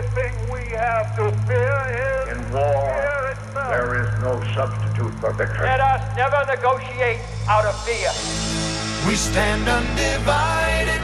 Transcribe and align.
only 0.00 0.14
thing 0.14 0.34
we 0.50 0.70
have 0.70 1.14
to 1.16 1.30
fear 1.46 1.76
is 1.92 2.36
In 2.36 2.52
war, 2.52 2.62
fear 2.62 3.36
itself. 3.36 3.70
there 3.70 4.04
is 4.04 4.10
no 4.22 4.40
substitute 4.54 5.12
for 5.20 5.32
victory. 5.32 5.66
Let 5.66 5.80
us 5.80 6.16
never 6.16 6.40
negotiate 6.46 7.20
out 7.48 7.64
of 7.66 7.76
fear. 7.84 8.10
We 9.06 9.14
stand 9.16 9.68
undivided, 9.68 11.00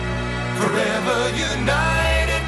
forever 0.60 1.19
united, 1.37 2.42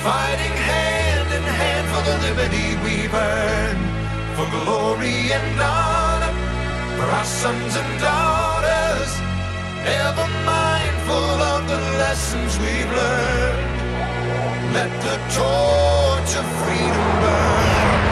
fighting 0.00 0.56
hand 0.56 1.28
in 1.36 1.42
hand 1.42 1.84
for 1.92 2.02
the 2.08 2.16
liberty 2.28 2.76
we've 2.84 3.12
earned, 3.12 3.84
for 4.36 4.46
glory 4.64 5.32
and 5.32 5.60
honor, 5.60 6.32
for 6.96 7.08
our 7.10 7.24
sons 7.24 7.76
and 7.76 8.00
daughters, 8.00 9.10
ever 9.84 10.28
mindful 10.44 11.36
of 11.52 11.68
the 11.68 11.80
lessons 12.00 12.58
we've 12.58 12.90
learned. 12.92 13.81
Let 14.72 14.88
the 15.02 15.16
torch 15.34 16.34
of 16.34 16.46
freedom 16.62 17.10
burn. 17.20 18.08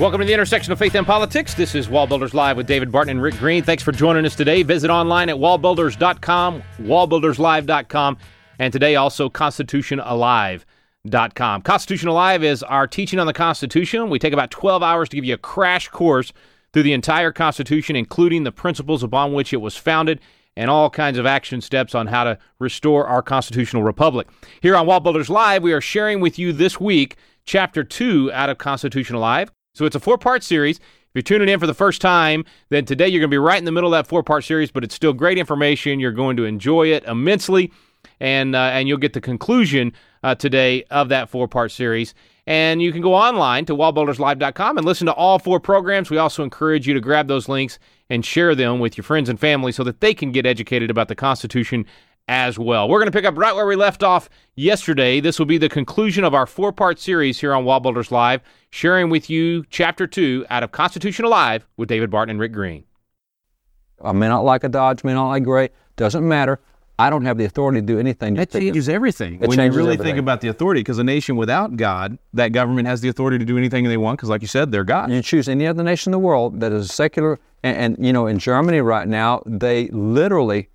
Welcome 0.00 0.18
to 0.18 0.26
the 0.26 0.34
intersection 0.34 0.72
of 0.72 0.80
faith 0.80 0.96
and 0.96 1.06
politics. 1.06 1.54
This 1.54 1.76
is 1.76 1.88
Wall 1.88 2.08
Builders 2.08 2.34
Live 2.34 2.56
with 2.56 2.66
David 2.66 2.90
Barton 2.90 3.12
and 3.12 3.22
Rick 3.22 3.36
Green. 3.36 3.62
Thanks 3.62 3.84
for 3.84 3.92
joining 3.92 4.26
us 4.26 4.34
today. 4.34 4.64
Visit 4.64 4.90
online 4.90 5.28
at 5.28 5.36
wallbuilders.com, 5.36 6.64
wallbuilderslive.com, 6.80 8.18
and 8.58 8.72
today 8.72 8.96
also 8.96 9.30
constitutionalive.com. 9.30 11.62
Constitution 11.62 12.08
Alive 12.08 12.42
is 12.42 12.64
our 12.64 12.88
teaching 12.88 13.20
on 13.20 13.28
the 13.28 13.32
Constitution. 13.32 14.10
We 14.10 14.18
take 14.18 14.32
about 14.32 14.50
12 14.50 14.82
hours 14.82 15.08
to 15.10 15.16
give 15.16 15.24
you 15.24 15.34
a 15.34 15.38
crash 15.38 15.88
course 15.90 16.32
through 16.76 16.82
the 16.82 16.92
entire 16.92 17.32
Constitution, 17.32 17.96
including 17.96 18.44
the 18.44 18.52
principles 18.52 19.02
upon 19.02 19.32
which 19.32 19.54
it 19.54 19.62
was 19.62 19.78
founded 19.78 20.20
and 20.58 20.68
all 20.68 20.90
kinds 20.90 21.16
of 21.16 21.24
action 21.24 21.62
steps 21.62 21.94
on 21.94 22.06
how 22.06 22.22
to 22.22 22.38
restore 22.58 23.06
our 23.06 23.22
constitutional 23.22 23.82
republic. 23.82 24.28
Here 24.60 24.76
on 24.76 24.86
Wall 24.86 25.00
Builders 25.00 25.30
Live, 25.30 25.62
we 25.62 25.72
are 25.72 25.80
sharing 25.80 26.20
with 26.20 26.38
you 26.38 26.52
this 26.52 26.78
week 26.78 27.16
chapter 27.46 27.82
2 27.82 28.30
out 28.30 28.50
of 28.50 28.58
Constitution 28.58 29.16
Alive. 29.16 29.50
So 29.72 29.86
it's 29.86 29.96
a 29.96 30.00
four 30.00 30.18
part 30.18 30.42
series. 30.42 30.76
If 30.76 30.82
you're 31.14 31.22
tuning 31.22 31.48
in 31.48 31.58
for 31.58 31.66
the 31.66 31.72
first 31.72 32.02
time, 32.02 32.44
then 32.68 32.84
today 32.84 33.08
you're 33.08 33.20
going 33.20 33.30
to 33.30 33.34
be 33.34 33.38
right 33.38 33.58
in 33.58 33.64
the 33.64 33.72
middle 33.72 33.94
of 33.94 33.98
that 33.98 34.06
four 34.06 34.22
part 34.22 34.44
series, 34.44 34.70
but 34.70 34.84
it's 34.84 34.94
still 34.94 35.14
great 35.14 35.38
information. 35.38 35.98
You're 35.98 36.12
going 36.12 36.36
to 36.36 36.44
enjoy 36.44 36.88
it 36.88 37.04
immensely, 37.04 37.72
and, 38.20 38.54
uh, 38.54 38.58
and 38.58 38.86
you'll 38.86 38.98
get 38.98 39.14
the 39.14 39.22
conclusion 39.22 39.94
uh, 40.22 40.34
today 40.34 40.84
of 40.90 41.08
that 41.08 41.30
four 41.30 41.48
part 41.48 41.72
series. 41.72 42.12
And 42.46 42.80
you 42.80 42.92
can 42.92 43.00
go 43.02 43.14
online 43.14 43.64
to 43.66 43.74
wallbuilderslive.com 43.74 44.78
and 44.78 44.86
listen 44.86 45.06
to 45.06 45.12
all 45.12 45.38
four 45.38 45.58
programs. 45.58 46.10
We 46.10 46.18
also 46.18 46.44
encourage 46.44 46.86
you 46.86 46.94
to 46.94 47.00
grab 47.00 47.26
those 47.26 47.48
links 47.48 47.78
and 48.08 48.24
share 48.24 48.54
them 48.54 48.78
with 48.78 48.96
your 48.96 49.02
friends 49.02 49.28
and 49.28 49.38
family 49.38 49.72
so 49.72 49.82
that 49.82 50.00
they 50.00 50.14
can 50.14 50.30
get 50.30 50.46
educated 50.46 50.90
about 50.90 51.08
the 51.08 51.16
Constitution 51.16 51.86
as 52.28 52.58
well. 52.58 52.88
We're 52.88 52.98
going 52.98 53.10
to 53.10 53.16
pick 53.16 53.24
up 53.24 53.36
right 53.36 53.54
where 53.54 53.66
we 53.66 53.76
left 53.76 54.02
off 54.02 54.28
yesterday. 54.54 55.20
This 55.20 55.38
will 55.38 55.46
be 55.46 55.58
the 55.58 55.68
conclusion 55.68 56.24
of 56.24 56.34
our 56.34 56.46
four 56.46 56.72
part 56.72 56.98
series 56.98 57.40
here 57.40 57.54
on 57.54 57.64
Wallbuilders 57.64 58.10
Live, 58.10 58.42
sharing 58.70 59.10
with 59.10 59.30
you 59.30 59.64
chapter 59.70 60.06
two 60.06 60.44
out 60.50 60.62
of 60.62 60.72
Constitution 60.72 61.24
Alive 61.24 61.66
with 61.76 61.88
David 61.88 62.10
Barton 62.10 62.30
and 62.30 62.40
Rick 62.40 62.52
Green. 62.52 62.84
I 64.02 64.12
may 64.12 64.28
not 64.28 64.44
like 64.44 64.64
a 64.64 64.68
Dodge, 64.68 65.04
may 65.04 65.14
not 65.14 65.28
like 65.28 65.44
gray, 65.44 65.70
doesn't 65.96 66.26
matter. 66.26 66.60
I 66.98 67.10
don't 67.10 67.24
have 67.26 67.36
the 67.36 67.44
authority 67.44 67.80
to 67.80 67.86
do 67.86 67.98
anything. 67.98 68.34
That 68.34 68.50
changes 68.50 68.88
everything 68.88 69.34
It 69.34 69.48
when 69.48 69.58
changes 69.58 69.76
you 69.76 69.82
really 69.82 69.94
everything. 69.94 70.14
think 70.14 70.18
about 70.18 70.40
the 70.40 70.48
authority. 70.48 70.80
Because 70.80 70.98
a 70.98 71.04
nation 71.04 71.36
without 71.36 71.76
God, 71.76 72.18
that 72.32 72.52
government 72.52 72.88
has 72.88 73.02
the 73.02 73.08
authority 73.08 73.38
to 73.38 73.44
do 73.44 73.58
anything 73.58 73.84
they 73.84 73.98
want. 73.98 74.18
Because, 74.18 74.30
like 74.30 74.40
you 74.40 74.48
said, 74.48 74.72
they're 74.72 74.84
God. 74.84 75.10
You 75.10 75.20
choose 75.20 75.48
any 75.48 75.66
other 75.66 75.82
nation 75.82 76.10
in 76.10 76.12
the 76.12 76.18
world 76.18 76.60
that 76.60 76.72
is 76.72 76.90
secular, 76.90 77.38
and, 77.62 77.76
and 77.76 78.06
you 78.06 78.12
know, 78.12 78.26
in 78.26 78.38
Germany 78.38 78.80
right 78.80 79.06
now, 79.06 79.42
they 79.44 79.88
literally, 79.88 80.70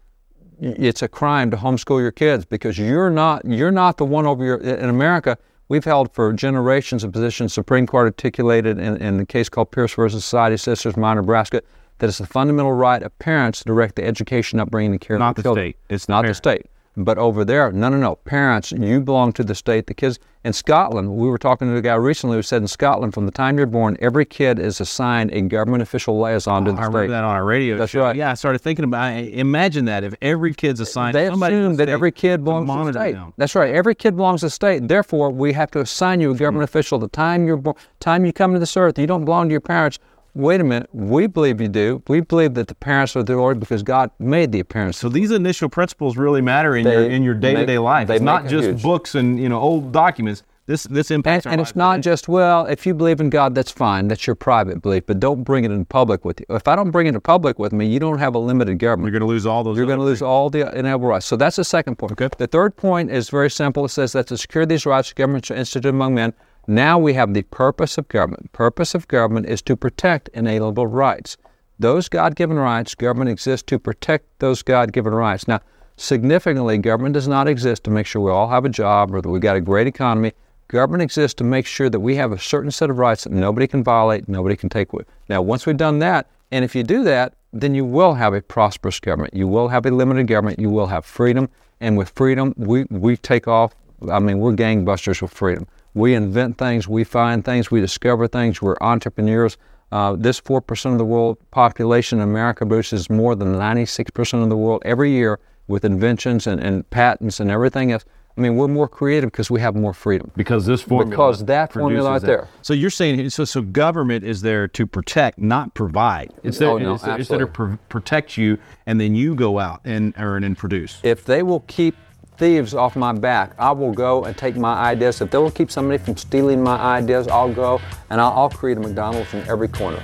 it's 0.60 1.02
a 1.02 1.08
crime 1.08 1.50
to 1.52 1.58
homeschool 1.58 2.00
your 2.00 2.12
kids 2.12 2.46
because 2.46 2.78
you're 2.78 3.10
not 3.10 3.44
you're 3.46 3.72
not 3.72 3.98
the 3.98 4.06
one 4.06 4.28
over 4.28 4.46
your. 4.46 4.58
In 4.58 4.90
America, 4.90 5.40
we've 5.70 5.86
held 5.86 6.14
for 6.14 6.34
generations 6.34 7.04
a 7.04 7.10
position 7.10 7.50
Supreme 7.50 7.88
Court 7.88 8.06
articulated 8.06 8.78
in, 8.78 8.98
in 8.98 9.18
the 9.18 9.26
case 9.26 9.50
called 9.50 9.72
Pierce 9.72 9.96
versus 9.96 10.24
Society 10.24 10.58
Sisters 10.58 10.94
of 10.94 10.98
Meyer 10.98 11.16
Nebraska 11.16 11.64
that 12.02 12.10
it's 12.10 12.18
the 12.18 12.26
fundamental 12.26 12.74
right 12.74 13.02
of 13.02 13.18
parents 13.20 13.60
to 13.60 13.66
direct 13.66 13.96
the 13.96 14.04
education, 14.04 14.60
upbringing, 14.60 14.92
and 14.92 15.02
care 15.02 15.18
Not 15.18 15.30
of 15.30 15.36
the 15.38 15.42
children. 15.44 15.66
state. 15.68 15.78
It's 15.90 16.10
not 16.10 16.24
the 16.24 16.24
parents. 16.24 16.38
state. 16.40 16.66
But 16.98 17.18
over 17.18 17.46
there, 17.46 17.72
no, 17.72 17.88
no, 17.88 17.98
no. 17.98 18.16
Parents, 18.16 18.74
you 18.74 19.00
belong 19.00 19.32
to 19.34 19.46
the 19.46 19.56
state. 19.56 19.88
The 19.88 19.94
kids 19.94 20.20
in 20.44 20.52
Scotland, 20.52 21.16
we 21.16 21.30
were 21.30 21.38
talking 21.38 21.70
to 21.70 21.78
a 21.78 21.82
guy 21.82 21.94
recently 21.94 22.36
who 22.36 22.42
said 22.42 22.62
in 22.62 22.68
Scotland, 22.68 23.14
from 23.14 23.26
the 23.26 23.32
time 23.32 23.58
you're 23.58 23.66
born, 23.66 23.96
every 24.02 24.26
kid 24.26 24.60
is 24.60 24.82
assigned 24.82 25.32
a 25.32 25.40
government 25.42 25.84
official 25.84 26.20
liaison 26.20 26.66
to 26.66 26.72
oh, 26.72 26.74
the 26.74 26.82
I 26.82 26.86
remember 26.88 27.08
that 27.08 27.24
on 27.24 27.34
our 27.34 27.46
radio 27.46 27.78
That's 27.78 27.92
show. 27.92 28.02
right. 28.02 28.16
Yeah, 28.16 28.32
I 28.32 28.34
started 28.34 28.60
thinking 28.60 28.84
about. 28.84 29.04
I- 29.04 29.32
Imagine 29.32 29.86
that 29.86 30.04
if 30.04 30.16
every 30.22 30.54
kid's 30.54 30.82
assigned. 30.82 31.16
They 31.16 31.28
assume 31.28 31.40
the 31.40 31.78
that 31.78 31.84
state 31.84 31.90
every 31.90 32.12
kid 32.12 32.44
belongs 32.44 32.70
to 32.70 32.92
the 32.92 33.00
state. 33.00 33.14
them. 33.14 33.34
That's 33.38 33.56
right. 33.56 33.74
Every 33.74 33.96
kid 33.96 34.18
belongs 34.18 34.42
to 34.42 34.48
the 34.48 34.50
state. 34.50 34.88
Therefore, 34.90 35.30
we 35.30 35.54
have 35.54 35.72
to 35.72 35.80
assign 35.80 36.20
you 36.20 36.32
a 36.32 36.36
government 36.36 36.70
hmm. 36.70 36.76
official. 36.78 37.00
The 37.00 37.08
time 37.08 37.48
you're 37.48 37.58
born, 37.58 37.78
time 38.02 38.26
you 38.26 38.34
come 38.34 38.52
to 38.52 38.60
this 38.60 38.76
earth, 38.76 39.00
you 39.00 39.08
don't 39.08 39.24
belong 39.24 39.48
to 39.48 39.52
your 39.54 39.62
parents. 39.62 39.98
Wait 40.34 40.62
a 40.62 40.64
minute. 40.64 40.90
We 40.94 41.28
believe 41.28 41.60
you 41.60 41.68
do. 41.68 42.02
We 42.08 42.22
believe 42.22 42.54
that 42.54 42.68
the 42.68 42.76
parents 42.76 43.16
are 43.16 43.24
the 43.24 43.36
Lord 43.36 43.60
because 43.60 43.84
God 43.84 44.12
made 44.20 44.52
the 44.52 44.64
parents. 44.64 44.98
So 44.98 45.10
these 45.10 45.32
initial 45.32 45.68
principles 45.68 46.16
really 46.16 46.42
matter 46.42 46.76
in 46.76 46.86
your 46.86 47.04
in 47.04 47.24
your 47.24 47.34
day 47.34 47.54
to 47.56 47.66
day 47.66 47.78
life. 47.78 48.08
they 48.08 48.16
It's 48.16 48.24
not 48.24 48.48
just 48.48 48.68
huge- 48.68 48.84
books 48.84 49.16
and 49.16 49.40
you 49.40 49.50
know 49.50 49.60
old 49.60 49.92
documents. 49.92 50.44
This 50.68 50.84
this 50.84 51.12
impacts 51.12 51.46
And, 51.46 51.54
and 51.54 51.62
it's 51.62 51.76
not 51.76 52.02
just, 52.02 52.30
well, 52.30 52.66
if 52.68 52.86
you 52.86 52.94
believe 52.94 53.20
in 53.20 53.30
God, 53.30 53.56
that's 53.56 53.72
fine. 53.72 54.08
That's 54.08 54.26
your 54.26 54.36
private 54.36 54.82
belief, 54.82 55.06
but 55.06 55.20
don't 55.20 55.44
bring 55.44 55.66
it 55.66 55.72
in 55.72 55.84
public 55.86 56.24
with 56.24 56.40
you. 56.40 56.46
If 56.56 56.68
I 56.68 56.76
don't 56.76 56.92
bring 56.92 57.08
it 57.08 57.16
in 57.16 57.20
public 57.20 57.60
with 57.60 57.74
me, 57.74 57.88
you 57.88 58.00
don't 58.00 58.20
have 58.20 58.36
a 58.36 58.40
limited 58.40 58.78
government. 58.78 59.12
You're 59.12 59.20
going 59.20 59.28
to 59.28 59.34
lose 59.34 59.46
all 59.46 59.64
those. 59.64 59.76
You're 59.76 59.88
going 59.88 60.00
to 60.00 60.06
lose 60.06 60.22
all 60.22 60.50
the 60.50 60.62
inalienable 60.62 61.08
rights. 61.08 61.26
So 61.26 61.36
that's 61.36 61.56
the 61.58 61.66
second 61.66 61.98
point. 61.98 62.14
Okay. 62.14 62.30
The 62.38 62.48
third 62.48 62.78
point 62.78 63.10
is 63.12 63.30
very 63.30 63.50
simple. 63.50 63.84
It 63.86 63.90
says 63.90 64.14
that 64.14 64.28
to 64.28 64.38
secure 64.38 64.66
these 64.66 64.86
rights, 64.86 65.12
government 65.12 65.48
shall 65.48 65.58
institute 65.58 65.90
among 65.90 66.16
men. 66.16 66.34
Now 66.72 66.98
we 66.98 67.16
have 67.16 67.34
the 67.34 67.42
purpose 67.42 67.98
of 67.98 68.08
government. 68.08 68.54
Purpose 68.54 68.96
of 68.96 69.06
government 69.10 69.46
is 69.46 69.62
to 69.64 69.76
protect 69.76 70.30
inalienable 70.30 70.88
rights. 70.88 71.36
Those 71.80 72.08
God-given 72.08 72.58
rights, 72.58 72.96
government 72.96 73.30
exists 73.30 73.66
to 73.68 73.78
protect 73.78 74.40
those 74.40 74.64
God-given 74.64 75.14
rights. 75.14 75.50
Now, 75.50 75.60
significantly, 75.98 76.78
government 76.78 77.12
does 77.12 77.28
not 77.28 77.50
exist 77.50 77.84
to 77.84 77.92
make 77.92 78.06
sure 78.06 78.22
we 78.22 78.32
all 78.32 78.48
have 78.48 78.64
a 78.64 78.70
job 78.70 79.14
or 79.14 79.22
that 79.22 79.28
we've 79.28 79.42
got 79.42 79.58
a 79.58 79.62
great 79.62 79.86
economy. 79.86 80.32
Government 80.70 81.04
exists 81.04 81.34
to 81.40 81.44
make 81.44 81.66
sure 81.66 81.90
that 81.90 82.00
we 82.00 82.16
have 82.16 82.32
a 82.32 82.40
certain 82.40 82.72
set 82.72 82.90
of 82.90 82.98
rights 82.98 83.26
that 83.26 83.34
nobody 83.34 83.68
can 83.68 83.84
violate, 83.84 84.30
nobody 84.30 84.56
can 84.56 84.70
take 84.70 84.94
away. 84.94 85.04
Now, 85.28 85.42
once 85.42 85.66
we've 85.66 85.76
done 85.76 86.00
that, 86.00 86.28
and 86.54 86.64
if 86.64 86.74
you 86.74 86.84
do 86.84 87.04
that, 87.04 87.34
then 87.52 87.76
you 87.76 87.84
will 87.84 88.14
have 88.14 88.34
a 88.34 88.42
prosperous 88.42 89.02
government. 89.02 89.34
You 89.34 89.50
will 89.50 89.68
have 89.68 89.86
a 89.86 89.92
limited 89.92 90.28
government. 90.28 90.58
You 90.58 90.70
will 90.70 90.88
have 90.88 91.06
freedom. 91.06 91.50
And 91.82 91.98
with 91.98 92.12
freedom, 92.16 92.54
we, 92.56 92.86
we 92.90 93.18
take 93.18 93.50
off. 93.50 93.76
I 94.10 94.20
mean, 94.20 94.40
we're 94.40 94.54
gangbusters 94.54 95.22
with 95.22 95.34
freedom. 95.34 95.68
We 95.94 96.14
invent 96.16 96.58
things, 96.58 96.88
we 96.88 97.04
find 97.04 97.44
things, 97.44 97.70
we 97.70 97.82
discover 97.82 98.28
things, 98.28 98.62
we're 98.62 98.76
entrepreneurs. 98.82 99.58
Uh, 99.92 100.16
this 100.18 100.40
4% 100.40 100.92
of 100.94 100.98
the 100.98 101.06
world 101.06 101.38
population 101.52 102.20
in 102.20 102.24
America 102.24 102.66
produces 102.66 103.10
more 103.10 103.36
than 103.36 103.56
96% 103.56 104.42
of 104.44 104.48
the 104.50 104.56
world 104.56 104.82
every 104.86 105.12
year 105.12 105.40
with 105.68 105.84
inventions 105.84 106.48
and, 106.48 106.62
and 106.62 106.90
patents 106.92 107.42
and 107.42 107.52
everything 107.52 107.92
else. 107.92 108.06
I 108.38 108.40
mean, 108.40 108.56
we're 108.56 108.70
more 108.70 108.88
creative 108.88 109.30
because 109.30 109.52
we 109.52 109.60
have 109.60 109.76
more 109.76 109.94
freedom. 109.94 110.32
because 110.38 110.66
this 110.66 110.82
formula 110.82 111.10
Because 111.10 111.44
that 111.44 111.74
formula 111.74 112.12
produces 112.12 112.30
right 112.30 112.38
that. 112.38 112.44
there. 112.46 112.48
So 112.62 112.74
you're 112.74 112.90
saying 112.90 113.30
so 113.30 113.44
so 113.44 113.62
government 113.62 114.24
is 114.24 114.42
there 114.42 114.70
to 114.70 114.88
protect, 114.88 115.38
not 115.38 115.74
provide. 115.74 116.32
It's 116.42 116.58
there, 116.58 116.70
Oh, 116.70 116.78
no, 116.78 116.94
it's, 116.94 117.04
there- 117.04 117.20
it's 117.20 117.28
there 117.30 117.40
to 117.40 117.48
pr- 117.48 117.74
protect 117.90 118.38
you, 118.38 118.58
and 118.86 119.02
then 119.02 119.14
you 119.16 119.36
go 119.36 119.60
out 119.60 119.82
and 119.84 120.14
earn 120.18 120.46
and 120.46 120.58
produce. 120.58 121.02
If 121.04 121.26
they 121.26 121.44
will 121.44 121.60
keep 121.68 121.98
thieves 122.42 122.74
off 122.74 122.96
my 122.96 123.14
back, 123.14 123.54
I 123.60 123.72
will 123.72 123.94
go 123.94 124.26
and 124.26 124.36
take 124.36 124.56
my 124.56 124.74
ideas. 124.74 125.22
If 125.22 125.30
they 125.30 125.38
will 125.38 125.52
keep 125.52 125.70
somebody 125.70 126.04
from 126.04 126.18
stealing 126.18 126.64
my 126.64 126.76
ideas, 126.76 127.28
I'll 127.28 127.54
go 127.54 127.80
and 128.10 128.20
I'll, 128.20 128.32
I'll 128.32 128.50
create 128.50 128.80
a 128.80 128.82
McDonald's 128.82 129.32
in 129.36 129.48
every 129.48 129.68
corner. 129.68 130.02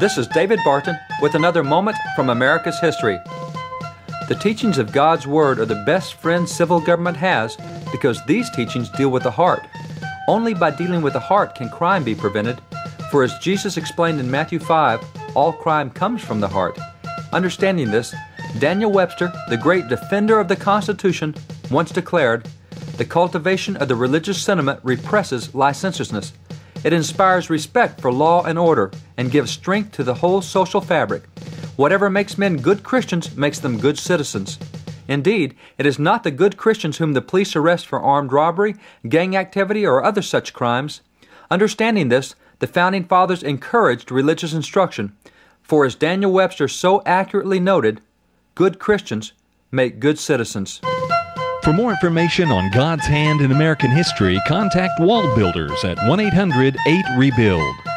This 0.00 0.18
is 0.18 0.26
David 0.26 0.58
Barton 0.64 0.98
with 1.22 1.36
another 1.36 1.62
moment 1.62 1.96
from 2.16 2.30
America's 2.30 2.80
history. 2.80 3.20
The 4.28 4.36
teachings 4.40 4.78
of 4.78 4.90
God's 4.90 5.24
Word 5.24 5.60
are 5.60 5.66
the 5.66 5.84
best 5.86 6.14
friend 6.14 6.48
civil 6.48 6.80
government 6.80 7.16
has 7.18 7.56
because 7.92 8.20
these 8.26 8.50
teachings 8.50 8.88
deal 8.90 9.10
with 9.10 9.22
the 9.22 9.30
heart. 9.30 9.62
Only 10.28 10.52
by 10.52 10.70
dealing 10.70 11.00
with 11.00 11.14
the 11.14 11.20
heart 11.20 11.54
can 11.54 11.70
crime 11.70 12.04
be 12.04 12.14
prevented, 12.14 12.60
for 13.10 13.24
as 13.24 13.38
Jesus 13.38 13.78
explained 13.78 14.20
in 14.20 14.30
Matthew 14.30 14.58
5, 14.58 15.02
all 15.34 15.54
crime 15.54 15.88
comes 15.88 16.22
from 16.22 16.38
the 16.38 16.46
heart. 16.46 16.78
Understanding 17.32 17.90
this, 17.90 18.14
Daniel 18.58 18.92
Webster, 18.92 19.32
the 19.48 19.56
great 19.56 19.88
defender 19.88 20.38
of 20.38 20.46
the 20.46 20.54
Constitution, 20.54 21.34
once 21.70 21.90
declared 21.90 22.46
The 22.98 23.06
cultivation 23.06 23.78
of 23.78 23.88
the 23.88 23.96
religious 23.96 24.40
sentiment 24.42 24.80
represses 24.82 25.54
licentiousness. 25.54 26.34
It 26.84 26.92
inspires 26.92 27.48
respect 27.48 27.98
for 27.98 28.12
law 28.12 28.44
and 28.44 28.58
order 28.58 28.90
and 29.16 29.30
gives 29.30 29.50
strength 29.50 29.92
to 29.92 30.04
the 30.04 30.14
whole 30.14 30.42
social 30.42 30.82
fabric. 30.82 31.22
Whatever 31.76 32.10
makes 32.10 32.36
men 32.36 32.58
good 32.58 32.82
Christians 32.82 33.34
makes 33.34 33.60
them 33.60 33.78
good 33.78 33.98
citizens. 33.98 34.58
Indeed, 35.08 35.56
it 35.78 35.86
is 35.86 35.98
not 35.98 36.22
the 36.22 36.30
good 36.30 36.58
Christians 36.58 36.98
whom 36.98 37.14
the 37.14 37.22
police 37.22 37.56
arrest 37.56 37.86
for 37.86 37.98
armed 38.00 38.30
robbery, 38.30 38.76
gang 39.08 39.34
activity, 39.34 39.86
or 39.86 40.04
other 40.04 40.22
such 40.22 40.52
crimes. 40.52 41.00
Understanding 41.50 42.10
this, 42.10 42.34
the 42.58 42.66
Founding 42.66 43.04
Fathers 43.04 43.42
encouraged 43.42 44.12
religious 44.12 44.52
instruction, 44.52 45.16
for 45.62 45.86
as 45.86 45.94
Daniel 45.94 46.32
Webster 46.32 46.68
so 46.68 47.02
accurately 47.06 47.58
noted, 47.58 48.02
good 48.54 48.78
Christians 48.78 49.32
make 49.70 50.00
good 50.00 50.18
citizens. 50.18 50.80
For 51.62 51.72
more 51.72 51.90
information 51.90 52.50
on 52.50 52.70
God's 52.70 53.06
hand 53.06 53.40
in 53.40 53.52
American 53.52 53.90
history, 53.90 54.38
contact 54.46 55.00
Wall 55.00 55.34
Builders 55.34 55.84
at 55.84 55.98
1 56.08 56.20
800 56.20 56.76
8 56.86 57.04
Rebuild. 57.16 57.87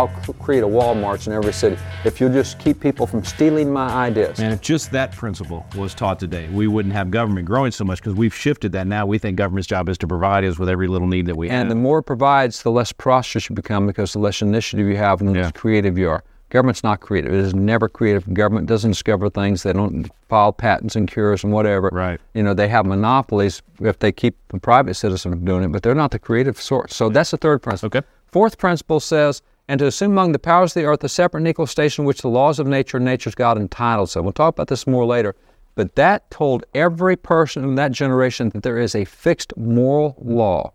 I'll 0.00 0.08
create 0.34 0.62
a 0.62 0.66
Walmart 0.66 1.26
in 1.26 1.34
every 1.34 1.52
city 1.52 1.76
if 2.06 2.22
you 2.22 2.30
just 2.30 2.58
keep 2.58 2.80
people 2.80 3.06
from 3.06 3.22
stealing 3.22 3.70
my 3.70 3.86
ideas. 3.86 4.40
And 4.40 4.50
if 4.50 4.62
just 4.62 4.90
that 4.92 5.12
principle 5.12 5.66
was 5.76 5.94
taught 5.94 6.18
today, 6.18 6.48
we 6.48 6.68
wouldn't 6.68 6.94
have 6.94 7.10
government 7.10 7.46
growing 7.46 7.70
so 7.70 7.84
much 7.84 7.98
because 7.98 8.14
we've 8.14 8.34
shifted 8.34 8.72
that 8.72 8.86
now. 8.86 9.04
We 9.04 9.18
think 9.18 9.36
government's 9.36 9.66
job 9.66 9.90
is 9.90 9.98
to 9.98 10.06
provide 10.06 10.42
us 10.44 10.58
with 10.58 10.70
every 10.70 10.88
little 10.88 11.06
need 11.06 11.26
that 11.26 11.36
we 11.36 11.50
have. 11.50 11.60
And 11.60 11.70
the 11.70 11.74
more 11.74 11.98
it 11.98 12.04
provides, 12.04 12.62
the 12.62 12.70
less 12.70 12.92
prosperous 12.92 13.50
you 13.50 13.54
become 13.54 13.86
because 13.86 14.14
the 14.14 14.20
less 14.20 14.40
initiative 14.40 14.86
you 14.86 14.96
have 14.96 15.20
and 15.20 15.28
the 15.28 15.38
less 15.38 15.52
creative 15.52 15.98
you 15.98 16.08
are. 16.08 16.24
Government's 16.48 16.82
not 16.82 17.00
creative. 17.00 17.34
It 17.34 17.40
is 17.40 17.54
never 17.54 17.86
creative. 17.86 18.32
Government 18.32 18.66
doesn't 18.66 18.92
discover 18.92 19.28
things. 19.28 19.64
They 19.64 19.74
don't 19.74 20.10
file 20.30 20.54
patents 20.54 20.96
and 20.96 21.08
cures 21.08 21.44
and 21.44 21.52
whatever. 21.52 21.90
Right. 21.92 22.18
You 22.32 22.42
know, 22.42 22.54
they 22.54 22.68
have 22.68 22.86
monopolies 22.86 23.60
if 23.80 23.98
they 23.98 24.12
keep 24.12 24.34
the 24.48 24.58
private 24.58 24.94
citizen 24.94 25.30
from 25.30 25.44
doing 25.44 25.62
it, 25.62 25.72
but 25.72 25.82
they're 25.82 25.94
not 25.94 26.10
the 26.10 26.18
creative 26.18 26.58
source. 26.58 26.96
So 26.96 27.10
that's 27.10 27.32
the 27.32 27.36
third 27.36 27.60
principle. 27.60 27.98
Okay. 27.98 28.06
Fourth 28.32 28.58
principle 28.58 29.00
says, 29.00 29.42
and 29.70 29.78
to 29.78 29.86
assume 29.86 30.10
among 30.10 30.32
the 30.32 30.38
powers 30.40 30.72
of 30.72 30.82
the 30.82 30.84
earth 30.84 31.04
a 31.04 31.08
separate 31.08 31.42
and 31.42 31.48
equal 31.48 31.64
station 31.64 32.04
which 32.04 32.22
the 32.22 32.28
laws 32.28 32.58
of 32.58 32.66
nature 32.66 32.96
and 32.96 33.06
nature's 33.06 33.36
God 33.36 33.56
entitles 33.56 34.14
them. 34.14 34.24
We'll 34.24 34.32
talk 34.32 34.54
about 34.54 34.66
this 34.66 34.84
more 34.84 35.04
later. 35.04 35.36
But 35.76 35.94
that 35.94 36.28
told 36.28 36.64
every 36.74 37.14
person 37.14 37.62
in 37.62 37.76
that 37.76 37.92
generation 37.92 38.48
that 38.48 38.64
there 38.64 38.78
is 38.78 38.96
a 38.96 39.04
fixed 39.04 39.56
moral 39.56 40.16
law. 40.20 40.72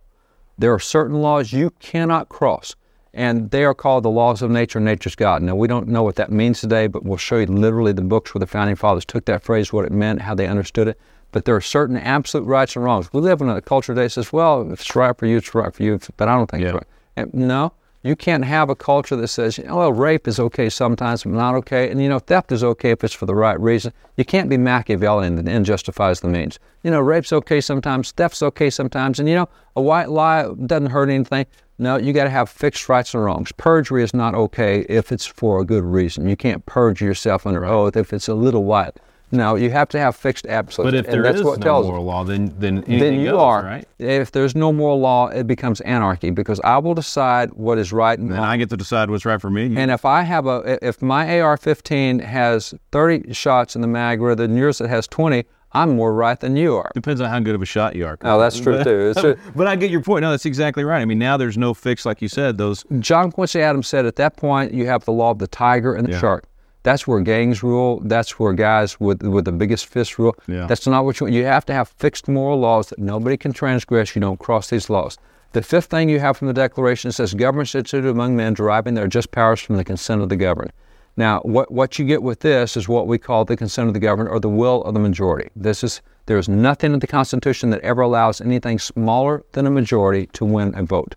There 0.57 0.73
are 0.73 0.79
certain 0.79 1.21
laws 1.21 1.51
you 1.51 1.71
cannot 1.81 2.29
cross, 2.29 2.73
and 3.13 3.51
they 3.51 3.65
are 3.65 3.73
called 3.73 4.03
the 4.05 4.09
laws 4.09 4.41
of 4.41 4.49
nature 4.49 4.79
and 4.79 4.85
nature's 4.85 5.15
God. 5.15 5.41
Now, 5.41 5.55
we 5.55 5.67
don't 5.67 5.89
know 5.89 6.03
what 6.03 6.15
that 6.15 6.31
means 6.31 6.61
today, 6.61 6.87
but 6.87 7.03
we'll 7.03 7.17
show 7.17 7.37
you 7.39 7.47
literally 7.47 7.91
the 7.91 8.01
books 8.01 8.33
where 8.33 8.39
the 8.39 8.47
founding 8.47 8.77
fathers 8.77 9.03
took 9.03 9.25
that 9.25 9.43
phrase, 9.43 9.73
what 9.73 9.83
it 9.83 9.91
meant, 9.91 10.21
how 10.21 10.35
they 10.35 10.47
understood 10.47 10.87
it. 10.87 10.97
But 11.33 11.43
there 11.43 11.55
are 11.57 11.59
certain 11.59 11.97
absolute 11.97 12.45
rights 12.45 12.77
and 12.77 12.85
wrongs. 12.85 13.11
We 13.11 13.19
live 13.19 13.41
in 13.41 13.49
a 13.49 13.61
culture 13.61 13.93
today 13.93 14.05
that 14.05 14.11
says, 14.11 14.31
well, 14.31 14.71
if 14.71 14.79
it's 14.79 14.95
right 14.95 15.17
for 15.17 15.25
you, 15.25 15.35
it's 15.35 15.53
right 15.53 15.73
for 15.73 15.83
you, 15.83 15.99
but 16.15 16.29
I 16.29 16.37
don't 16.37 16.49
think 16.49 16.61
Yeah. 16.63 16.69
it's 16.69 16.75
right. 16.75 16.87
And 17.17 17.33
no, 17.33 17.73
you 18.05 18.15
can't 18.15 18.45
have 18.45 18.69
a 18.69 18.75
culture 18.75 19.15
that 19.15 19.29
says, 19.29 19.59
oh, 19.67 19.77
well, 19.77 19.91
rape 19.91 20.27
is 20.27 20.39
okay 20.39 20.69
sometimes, 20.69 21.23
but 21.23 21.31
not 21.31 21.55
okay. 21.55 21.89
And, 21.89 21.99
you 21.99 22.07
know, 22.07 22.19
theft 22.19 22.51
is 22.51 22.63
okay 22.63 22.91
if 22.91 23.03
it's 23.03 23.15
for 23.15 23.25
the 23.25 23.33
right 23.33 23.59
reason. 23.59 23.93
You 24.15 24.23
can't 24.23 24.47
be 24.47 24.57
Machiavellian, 24.57 25.43
the 25.43 25.51
end 25.51 25.65
justifies 25.65 26.19
the 26.19 26.27
means. 26.27 26.59
You 26.83 26.91
know, 26.91 27.01
rape's 27.01 27.33
okay 27.33 27.59
sometimes, 27.59 28.11
theft's 28.11 28.43
okay 28.43 28.69
sometimes. 28.69 29.19
And, 29.19 29.27
you 29.27 29.33
know, 29.33 29.49
a 29.75 29.81
white 29.81 30.11
lie 30.11 30.47
doesn't 30.67 30.91
hurt 30.91 31.09
anything. 31.09 31.47
No, 31.79 31.97
you 31.97 32.13
got 32.13 32.25
to 32.25 32.29
have 32.29 32.47
fixed 32.47 32.87
rights 32.87 33.15
and 33.15 33.23
wrongs. 33.23 33.51
Perjury 33.53 34.03
is 34.03 34.13
not 34.13 34.35
okay 34.35 34.85
if 34.87 35.11
it's 35.11 35.25
for 35.25 35.59
a 35.59 35.65
good 35.65 35.83
reason. 35.83 36.29
You 36.29 36.37
can't 36.37 36.63
perjure 36.67 37.05
yourself 37.05 37.47
under 37.47 37.65
oath 37.65 37.97
if 37.97 38.13
it's 38.13 38.27
a 38.27 38.35
little 38.35 38.65
white. 38.65 38.97
No, 39.31 39.55
you 39.55 39.69
have 39.71 39.89
to 39.89 39.99
have 39.99 40.15
fixed 40.15 40.45
absolutes. 40.45 40.91
but 40.91 40.93
if 40.97 41.07
there 41.07 41.23
that's 41.23 41.39
is 41.39 41.43
what 41.43 41.59
no 41.59 41.81
moral 41.83 42.05
law, 42.05 42.23
then 42.23 42.53
then 42.57 42.83
then 42.87 43.19
you 43.19 43.31
goes, 43.31 43.39
are. 43.39 43.63
right. 43.63 43.87
If 43.99 44.31
there's 44.31 44.55
no 44.55 44.71
moral 44.71 44.99
law, 44.99 45.27
it 45.27 45.47
becomes 45.47 45.81
anarchy 45.81 46.29
because 46.29 46.59
I 46.61 46.77
will 46.77 46.93
decide 46.93 47.51
what 47.53 47.77
is 47.77 47.91
right 47.91 48.17
and 48.17 48.29
Then 48.31 48.37
wrong. 48.37 48.47
I 48.47 48.57
get 48.57 48.69
to 48.69 48.77
decide 48.77 49.09
what's 49.09 49.25
right 49.25 49.41
for 49.41 49.49
me. 49.49 49.75
And 49.77 49.89
if 49.91 50.05
I 50.05 50.21
have 50.21 50.45
a, 50.45 50.77
if 50.87 51.01
my 51.01 51.39
AR-15 51.39 52.21
has 52.21 52.73
30 52.91 53.33
shots 53.33 53.75
in 53.75 53.81
the 53.81 53.87
mag 53.87 54.21
rather 54.21 54.47
than 54.47 54.55
yours 54.55 54.77
that 54.77 54.89
has 54.89 55.07
20, 55.07 55.43
I'm 55.73 55.95
more 55.97 56.13
right 56.13 56.39
than 56.39 56.55
you 56.55 56.75
are. 56.75 56.89
Depends 56.93 57.19
on 57.19 57.29
how 57.29 57.39
good 57.41 57.55
of 57.55 57.61
a 57.61 57.65
shot 57.65 57.95
you 57.97 58.05
are. 58.05 58.17
Oh, 58.21 58.39
that's 58.39 58.59
true 58.59 58.81
too. 58.83 59.13
True. 59.19 59.35
But 59.55 59.67
I 59.67 59.75
get 59.75 59.91
your 59.91 60.01
point. 60.01 60.21
No, 60.21 60.31
that's 60.31 60.45
exactly 60.45 60.85
right. 60.85 61.01
I 61.01 61.05
mean, 61.05 61.19
now 61.19 61.35
there's 61.35 61.57
no 61.57 61.73
fix, 61.73 62.05
like 62.05 62.21
you 62.21 62.29
said. 62.29 62.57
Those 62.57 62.85
John 62.99 63.29
Quincy 63.31 63.61
Adams 63.61 63.87
said 63.87 64.05
at 64.05 64.15
that 64.15 64.37
point 64.37 64.73
you 64.73 64.85
have 64.87 65.03
the 65.03 65.11
law 65.11 65.31
of 65.31 65.39
the 65.39 65.47
tiger 65.47 65.93
and 65.93 66.07
the 66.07 66.11
Yeah. 66.13 66.19
shark. 66.19 66.45
That's 66.85 67.07
where 67.07 67.19
gangs 67.19 67.63
rule. 67.63 67.99
That's 68.03 68.39
where 68.39 68.53
guys 68.53 68.99
with 68.99 69.23
with 69.23 69.45
the 69.45 69.51
biggest 69.51 69.87
fist 69.87 70.19
rule. 70.19 70.35
Yeah. 70.47 70.67
That's 70.67 70.85
not 70.85 71.03
what 71.03 71.19
you 71.19 71.27
you 71.27 71.43
have 71.45 71.65
to 71.65 71.73
have 71.73 71.89
fixed 71.89 72.27
moral 72.27 72.59
laws 72.59 72.89
that 72.89 72.99
nobody 72.99 73.37
can 73.37 73.53
transgress. 73.53 74.15
You 74.15 74.21
don't 74.21 74.39
cross 74.39 74.69
these 74.69 74.87
laws. 74.87 75.17
The 75.53 75.63
fifth 75.63 75.87
thing 75.87 76.09
you 76.09 76.19
have 76.19 76.37
from 76.37 76.47
the 76.47 76.53
Declaration 76.53 77.11
says 77.11 77.33
government 77.33 77.69
should 77.69 77.79
instituted 77.79 78.09
among 78.09 78.35
men 78.35 78.53
deriving 78.53 78.93
their 78.93 79.07
just 79.07 79.31
powers 79.31 79.61
from 79.61 79.77
the 79.77 79.83
consent 79.83 80.21
of 80.21 80.29
the 80.29 80.35
governed. 80.35 80.71
Now, 81.17 81.39
what, 81.39 81.71
what 81.71 81.97
you 81.97 82.05
get 82.05 82.21
with 82.21 82.41
this 82.41 82.75
is 82.75 82.89
what 82.89 83.07
we 83.07 83.17
call 83.17 83.45
the 83.45 83.55
consent 83.55 83.87
of 83.87 83.93
the 83.93 84.01
governed 84.01 84.29
or 84.29 84.39
the 84.39 84.49
will 84.49 84.83
of 84.83 84.93
the 84.93 84.99
majority. 84.99 85.49
This 85.55 85.83
is 85.83 86.01
there 86.27 86.37
is 86.37 86.49
nothing 86.49 86.93
in 86.93 86.99
the 86.99 87.07
Constitution 87.07 87.71
that 87.71 87.81
ever 87.81 88.01
allows 88.01 88.41
anything 88.41 88.77
smaller 88.77 89.43
than 89.53 89.65
a 89.65 89.71
majority 89.71 90.27
to 90.33 90.45
win 90.45 90.75
a 90.75 90.83
vote 90.83 91.15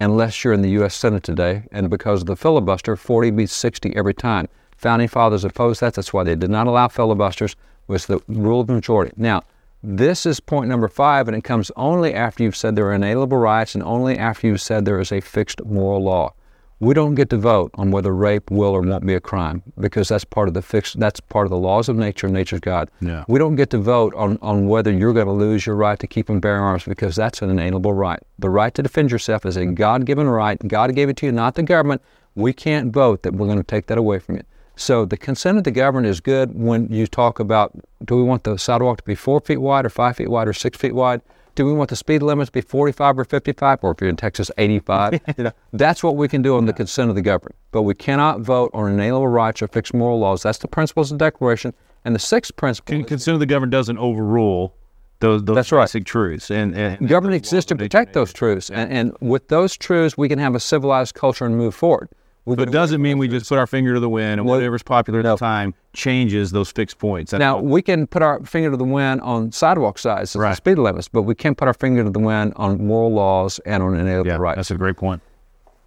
unless 0.00 0.42
you're 0.42 0.52
in 0.52 0.62
the 0.62 0.70
U.S. 0.70 0.94
Senate 0.94 1.22
today. 1.22 1.64
And 1.70 1.90
because 1.90 2.22
of 2.22 2.26
the 2.26 2.36
filibuster, 2.36 2.96
40 2.96 3.30
beats 3.30 3.52
60 3.52 3.94
every 3.94 4.14
time. 4.14 4.48
Founding 4.76 5.08
fathers 5.08 5.44
opposed 5.44 5.80
that. 5.80 5.94
That's 5.94 6.12
why 6.12 6.24
they 6.24 6.34
did 6.34 6.50
not 6.50 6.66
allow 6.66 6.88
filibusters. 6.88 7.56
Was 7.88 8.06
the 8.06 8.20
rule 8.26 8.60
of 8.60 8.66
the 8.66 8.72
majority. 8.72 9.12
Now, 9.16 9.42
this 9.82 10.26
is 10.26 10.40
point 10.40 10.68
number 10.68 10.88
five, 10.88 11.28
and 11.28 11.36
it 11.36 11.44
comes 11.44 11.70
only 11.76 12.12
after 12.14 12.42
you've 12.42 12.56
said 12.56 12.74
there 12.74 12.86
are 12.86 12.94
inalienable 12.94 13.38
rights, 13.38 13.74
and 13.74 13.84
only 13.84 14.18
after 14.18 14.48
you've 14.48 14.60
said 14.60 14.84
there 14.84 14.98
is 14.98 15.12
a 15.12 15.20
fixed 15.20 15.64
moral 15.64 16.02
law. 16.02 16.32
We 16.78 16.92
don't 16.92 17.14
get 17.14 17.30
to 17.30 17.38
vote 17.38 17.70
on 17.74 17.90
whether 17.90 18.14
rape 18.14 18.50
will 18.50 18.72
or 18.72 18.82
won't 18.82 19.06
be 19.06 19.14
a 19.14 19.20
crime 19.20 19.62
because 19.80 20.08
that's 20.08 20.24
part 20.24 20.48
of 20.48 20.54
the 20.54 20.60
fixed. 20.60 20.98
That's 20.98 21.20
part 21.20 21.46
of 21.46 21.50
the 21.50 21.56
laws 21.56 21.88
of 21.88 21.96
nature 21.96 22.26
and 22.26 22.34
nature's 22.34 22.60
God. 22.60 22.90
Yeah. 23.00 23.24
We 23.28 23.38
don't 23.38 23.56
get 23.56 23.70
to 23.70 23.78
vote 23.78 24.14
on, 24.14 24.38
on 24.42 24.66
whether 24.68 24.92
you're 24.92 25.14
going 25.14 25.26
to 25.26 25.32
lose 25.32 25.64
your 25.64 25.74
right 25.74 25.98
to 25.98 26.06
keep 26.06 26.28
and 26.28 26.42
bear 26.42 26.60
arms 26.60 26.84
because 26.84 27.16
that's 27.16 27.40
an 27.40 27.48
inalienable 27.48 27.94
right. 27.94 28.22
The 28.38 28.50
right 28.50 28.74
to 28.74 28.82
defend 28.82 29.10
yourself 29.10 29.46
is 29.46 29.56
a 29.56 29.64
God 29.64 30.04
given 30.04 30.28
right. 30.28 30.58
God 30.68 30.94
gave 30.94 31.08
it 31.08 31.16
to 31.18 31.26
you, 31.26 31.32
not 31.32 31.54
the 31.54 31.62
government. 31.62 32.02
We 32.34 32.52
can't 32.52 32.92
vote 32.92 33.22
that 33.22 33.32
we're 33.32 33.46
going 33.46 33.58
to 33.58 33.64
take 33.64 33.86
that 33.86 33.96
away 33.96 34.18
from 34.18 34.36
you. 34.36 34.42
So 34.76 35.06
the 35.06 35.16
consent 35.16 35.56
of 35.56 35.64
the 35.64 35.70
government 35.70 36.06
is 36.06 36.20
good 36.20 36.54
when 36.54 36.88
you 36.92 37.06
talk 37.06 37.40
about 37.40 37.72
do 38.04 38.16
we 38.16 38.22
want 38.22 38.44
the 38.44 38.58
sidewalk 38.58 38.98
to 38.98 39.04
be 39.04 39.14
four 39.14 39.40
feet 39.40 39.56
wide 39.56 39.86
or 39.86 39.88
five 39.88 40.16
feet 40.16 40.28
wide 40.28 40.46
or 40.46 40.52
six 40.52 40.76
feet 40.78 40.94
wide? 40.94 41.22
Do 41.54 41.64
we 41.64 41.72
want 41.72 41.88
the 41.88 41.96
speed 41.96 42.22
limit 42.22 42.46
to 42.46 42.52
be 42.52 42.60
45 42.60 43.18
or 43.18 43.24
55 43.24 43.78
or 43.80 43.92
if 43.92 44.00
you're 44.02 44.10
in 44.10 44.16
Texas, 44.16 44.50
85? 44.58 45.14
you 45.38 45.44
know, 45.44 45.52
that's 45.72 46.02
what 46.02 46.14
we 46.16 46.28
can 46.28 46.42
do 46.42 46.58
on 46.58 46.66
the 46.66 46.74
consent 46.74 47.08
of 47.08 47.16
the 47.16 47.22
government. 47.22 47.56
But 47.72 47.82
we 47.82 47.94
cannot 47.94 48.40
vote 48.40 48.70
on 48.74 48.92
inalienable 48.92 49.28
rights 49.28 49.62
or 49.62 49.68
fixed 49.68 49.94
moral 49.94 50.18
laws. 50.18 50.42
That's 50.42 50.58
the 50.58 50.68
principles 50.68 51.10
of 51.10 51.18
the 51.18 51.24
Declaration. 51.24 51.72
And 52.04 52.14
the 52.14 52.18
sixth 52.18 52.54
principle 52.56 52.96
con- 52.96 53.04
consent 53.04 53.32
of 53.32 53.40
the 53.40 53.46
government 53.46 53.72
doesn't 53.72 53.96
overrule 53.96 54.74
those 55.20 55.42
those 55.44 55.56
That's 55.56 55.72
right. 55.72 55.84
basic 55.84 56.04
truths. 56.04 56.50
And, 56.50 56.76
and 56.76 57.08
government 57.08 57.36
exists 57.36 57.68
to 57.70 57.76
protect 57.76 58.12
those 58.12 58.34
truths. 58.34 58.68
And, 58.68 58.92
and 58.92 59.16
with 59.20 59.48
those 59.48 59.78
truths, 59.78 60.18
we 60.18 60.28
can 60.28 60.38
have 60.38 60.54
a 60.54 60.60
civilized 60.60 61.14
culture 61.14 61.46
and 61.46 61.56
move 61.56 61.74
forward. 61.74 62.10
But 62.46 62.60
it 62.60 62.70
doesn't 62.70 63.02
mean 63.02 63.18
we 63.18 63.26
just 63.26 63.48
put 63.48 63.58
our 63.58 63.66
finger 63.66 63.94
to 63.94 64.00
the 64.00 64.08
wind 64.08 64.38
and 64.40 64.48
whatever's 64.48 64.82
popular 64.84 65.18
at 65.18 65.24
no. 65.24 65.34
the 65.34 65.38
time 65.38 65.74
changes 65.92 66.52
those 66.52 66.70
fixed 66.70 66.98
points. 66.98 67.32
That's 67.32 67.40
Now 67.40 67.58
we 67.58 67.82
can 67.82 68.06
put 68.06 68.22
our 68.22 68.40
finger 68.44 68.70
to 68.70 68.76
the 68.76 68.84
wind 68.84 69.20
on 69.22 69.50
sidewalk 69.50 69.98
size, 69.98 70.32
the 70.32 70.38
Right. 70.38 70.56
speed 70.56 70.78
limits, 70.78 71.08
but 71.08 71.22
we 71.22 71.34
can't 71.34 71.58
put 71.58 71.66
our 71.66 71.74
finger 71.74 72.04
to 72.04 72.10
the 72.10 72.20
wind 72.20 72.52
on 72.54 72.86
moral 72.86 73.12
laws 73.12 73.58
and 73.66 73.82
on 73.82 73.94
inalienable 73.94 74.28
yeah, 74.28 74.36
rights. 74.36 74.56
that's 74.56 74.70
a 74.70 74.76
great 74.76 74.96
point. 74.96 75.20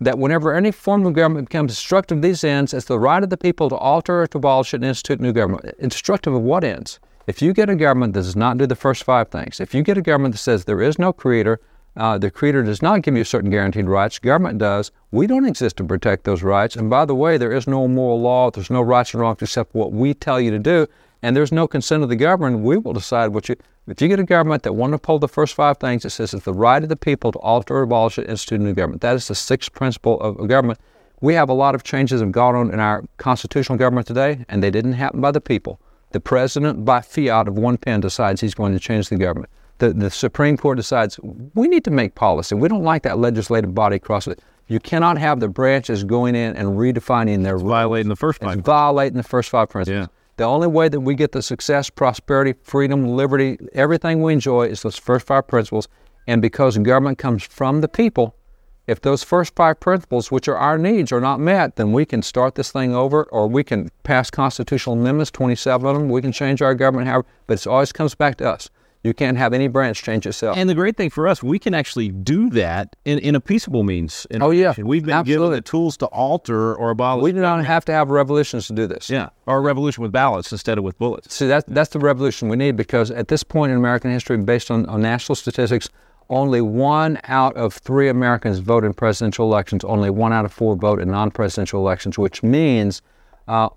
that 0.02 0.18
whenever 0.18 0.54
any 0.54 0.72
form 0.72 1.06
of 1.06 1.14
government 1.14 1.50
becomes 1.50 1.72
destructive 1.74 2.18
of 2.20 2.22
these 2.22 2.44
ends, 2.44 2.74
it's 2.74 2.86
the 2.86 2.98
right 3.00 3.22
of 3.24 3.30
the 3.30 3.36
people 3.38 3.68
to 3.70 3.76
alter 3.76 4.22
or 4.22 4.28
to 4.28 4.38
abolish 4.38 4.74
it 4.74 4.78
and 4.78 4.86
institute 4.86 5.20
a 5.20 5.22
new 5.24 5.34
government. 5.34 5.66
Destructive 5.90 6.34
of 6.34 6.42
what 6.42 6.64
ends? 6.64 7.00
If 7.28 7.42
you 7.42 7.52
get 7.54 7.70
a 7.70 7.76
government 7.76 8.14
that 8.14 8.22
does 8.22 8.36
not 8.36 8.58
do 8.58 8.66
the 8.66 8.76
first 8.78 9.04
five 9.04 9.28
things, 9.28 9.60
if 9.60 9.74
you 9.74 9.84
get 9.84 9.98
a 9.98 10.02
government 10.02 10.34
that 10.36 10.40
says 10.40 10.64
there 10.66 10.82
is 10.82 10.98
no 10.98 11.12
creator, 11.14 11.60
uh, 11.98 12.18
the 12.18 12.32
creator 12.32 12.64
does 12.64 12.82
not 12.82 13.02
give 13.02 13.18
you 13.18 13.24
certain 13.24 13.50
guaranteed 13.50 13.88
rights, 13.88 14.20
government 14.20 14.58
does, 14.58 14.92
we 15.12 15.28
don't 15.28 15.46
exist 15.46 15.78
to 15.78 15.84
protect 15.84 16.24
those 16.24 16.44
rights. 16.44 16.76
And 16.76 16.90
by 16.90 17.06
the 17.06 17.16
way, 17.16 17.38
there 17.38 17.52
is 17.52 17.68
no 17.68 17.88
moral 17.88 18.22
law, 18.22 18.52
there's 18.52 18.70
no 18.70 18.82
rights 18.82 19.14
and 19.14 19.22
wrongs 19.22 19.42
except 19.42 19.74
what 19.74 19.92
we 19.92 20.14
tell 20.14 20.40
you 20.40 20.52
to 20.52 20.60
do, 20.60 20.88
and 21.22 21.36
there's 21.36 21.52
no 21.52 21.68
consent 21.68 22.04
of 22.04 22.10
the 22.10 22.16
government. 22.16 22.64
We 22.64 22.78
will 22.78 22.94
decide 22.94 23.30
what 23.30 23.50
you. 23.50 23.56
If 23.88 24.02
you 24.04 24.08
get 24.08 24.20
a 24.20 24.24
government 24.24 24.62
that 24.64 24.74
won't 24.74 24.94
uphold 24.94 25.22
the 25.22 25.28
first 25.28 25.56
five 25.56 25.78
things, 25.80 26.06
it 26.06 26.12
says 26.12 26.34
it's 26.36 26.46
the 26.46 26.54
right 26.54 26.84
of 26.84 26.90
the 26.90 26.96
people 26.96 27.32
to 27.32 27.40
alter 27.40 27.76
or 27.76 27.82
abolish 27.82 28.20
it, 28.20 28.30
institute 28.30 28.62
a 28.62 28.64
new 28.64 28.74
government. 28.74 29.02
That 29.02 29.16
is 29.16 29.28
the 29.28 29.34
sixth 29.34 29.74
principle 29.74 30.22
of, 30.22 30.38
of 30.40 30.48
government. 30.48 30.80
We 31.22 31.34
have 31.34 31.50
a 31.50 31.54
lot 31.54 31.74
of 31.74 31.84
changes 31.84 32.22
have 32.22 32.32
gone 32.32 32.56
on 32.56 32.72
in 32.72 32.80
our 32.80 33.04
constitutional 33.18 33.80
government 33.80 34.06
today, 34.06 34.46
and 34.48 34.62
they 34.62 34.70
didn't 34.70 34.94
happen 34.94 35.22
by 35.22 35.32
the 35.32 35.42
people. 35.42 35.80
The 36.12 36.20
president, 36.20 36.86
by 36.86 37.02
fiat 37.02 37.48
of 37.48 37.58
one 37.58 37.78
pen, 37.78 38.00
decides 38.00 38.42
he's 38.42 38.54
going 38.54 38.74
to 38.74 38.80
change 38.80 39.10
the 39.10 39.18
government. 39.18 39.52
The, 39.80 39.94
the 39.94 40.10
Supreme 40.10 40.58
Court 40.58 40.78
decides 40.78 41.20
we 41.22 41.68
need 41.68 41.84
to 41.86 41.92
make 41.92 42.16
policy. 42.16 42.56
We 42.56 42.68
don't 42.68 42.84
like 42.84 43.04
that 43.04 43.18
legislative 43.18 43.74
body 43.74 43.96
across 43.96 44.28
it. 44.28 44.42
You 44.68 44.80
cannot 44.80 45.18
have 45.18 45.40
the 45.40 45.48
branches 45.48 46.04
going 46.04 46.36
in 46.36 46.56
and 46.56 46.70
redefining 46.78 47.44
their 47.44 47.58
rules. 47.58 47.70
Violating 47.70 48.10
the 48.10 48.16
first 48.16 48.42
It's 48.42 48.54
five. 48.54 48.60
violating 48.64 49.18
the 49.18 49.24
first 49.24 49.50
five 49.50 49.70
principles. 49.70 50.04
Yeah. 50.04 50.08
The 50.38 50.44
only 50.44 50.68
way 50.68 50.90
that 50.90 51.00
we 51.00 51.16
get 51.16 51.32
the 51.32 51.42
success, 51.42 51.90
prosperity, 51.90 52.54
freedom, 52.64 53.08
liberty, 53.08 53.58
everything 53.74 54.22
we 54.22 54.34
enjoy 54.34 54.68
is 54.68 54.84
those 54.84 54.98
first 54.98 55.26
five 55.26 55.48
principles. 55.48 55.88
And 56.28 56.42
because 56.42 56.78
government 56.78 57.18
comes 57.18 57.44
from 57.44 57.82
the 57.82 57.88
people, 57.88 58.36
if 58.86 59.02
those 59.02 59.24
first 59.24 59.56
five 59.56 59.80
principles, 59.80 60.32
which 60.32 60.48
are 60.48 60.58
our 60.58 60.78
needs, 60.78 61.12
are 61.12 61.20
not 61.22 61.40
met, 61.40 61.76
then 61.76 61.92
we 61.92 62.06
can 62.06 62.22
start 62.22 62.56
this 62.56 62.72
thing 62.72 62.94
over 62.96 63.24
or 63.26 63.48
we 63.48 63.64
can 63.64 63.90
pass 64.04 64.30
constitutional 64.30 64.96
amendments, 64.98 65.32
27 65.32 65.88
of 65.88 65.96
them. 65.96 66.10
We 66.10 66.22
can 66.22 66.32
change 66.32 66.62
our 66.62 66.74
government, 66.76 67.08
however, 67.08 67.26
but 67.48 67.60
it 67.60 67.68
always 67.68 67.92
comes 67.92 68.16
back 68.16 68.38
to 68.38 68.50
us. 68.50 68.70
You 69.04 69.14
can't 69.14 69.38
have 69.38 69.54
any 69.54 69.70
branch 69.70 70.04
change 70.04 70.28
itself. 70.28 70.58
And 70.58 70.70
the 70.70 70.76
great 70.76 70.98
thing 70.98 71.10
for 71.10 71.26
us, 71.26 71.42
we 71.42 71.58
can 71.58 71.74
actually 71.74 72.10
do 72.10 72.50
that 72.50 72.98
in, 73.06 73.18
in 73.20 73.34
a 73.34 73.40
peaceable 73.40 73.84
means. 73.84 74.28
in 74.30 74.42
Oh, 74.42 74.52
yeah. 74.52 74.74
We've 74.78 75.06
been 75.06 75.24
given 75.24 75.52
the 75.52 75.62
tools 75.62 75.96
to 75.98 76.08
alter 76.08 76.76
or 76.76 76.90
abolish. 76.90 77.24
we 77.24 77.32
do 77.32 77.40
not 77.40 77.64
have 77.64 77.86
to 77.86 77.94
have 77.94 78.10
revolutions 78.10 78.68
to 78.68 78.74
do 78.74 78.88
this. 78.88 79.10
yeah, 79.10 79.30
or 79.46 79.60
a 79.60 79.62
revolution 79.62 80.04
with 80.04 80.12
ballots 80.12 80.52
instead 80.52 80.78
of 80.78 80.84
with 80.84 80.98
bullets. 80.98 81.34
See, 81.34 81.48
that, 81.48 81.64
that's 81.68 81.92
the 81.92 82.00
revolution 82.00 82.50
we 82.50 82.58
need 82.58 82.76
because 82.76 83.10
at 83.10 83.30
this 83.30 83.42
point 83.42 83.72
in 83.72 83.78
American 83.78 84.12
history, 84.12 84.36
based 84.38 84.70
on, 84.70 84.86
on 84.88 85.02
national 85.02 85.36
statistics, 85.36 85.88
only 86.30 86.62
one 86.62 87.20
out 87.24 87.56
of 87.56 87.74
three 87.74 88.10
Americans 88.10 88.60
vote 88.60 88.84
in 88.84 88.94
presidential 88.94 89.46
elections. 89.46 89.84
Only 89.86 90.10
one 90.10 90.34
out 90.34 90.46
of 90.46 90.52
four 90.52 90.76
vote 90.76 91.00
in 91.00 91.10
non-presidential 91.10 91.80
elections, 91.80 92.20
which 92.20 92.44
means, 92.44 93.02
uh, 93.48 93.70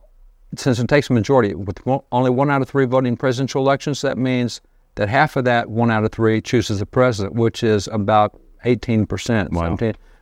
since 0.57 0.79
it 0.79 0.89
takes 0.89 1.09
a 1.09 1.13
majority, 1.13 1.55
with 1.55 1.81
only 2.11 2.31
one 2.31 2.51
out 2.51 2.61
of 2.61 2.69
three 2.69 2.85
voting 2.87 3.13
in 3.13 3.17
presidential 3.17 3.63
elections, 3.63 4.03
that 4.03 4.19
means 4.19 4.61
that 4.97 5.09
half 5.09 5.37
of 5.37 5.45
that 5.45 5.71
one 5.71 5.91
out 5.91 6.05
of 6.05 6.13
three 6.13 6.41
chooses 6.41 6.79
the 6.79 6.87
president, 6.87 7.35
which 7.35 7.63
is 7.63 7.89
about 7.89 8.39
18 8.65 9.07
percent, 9.07 9.51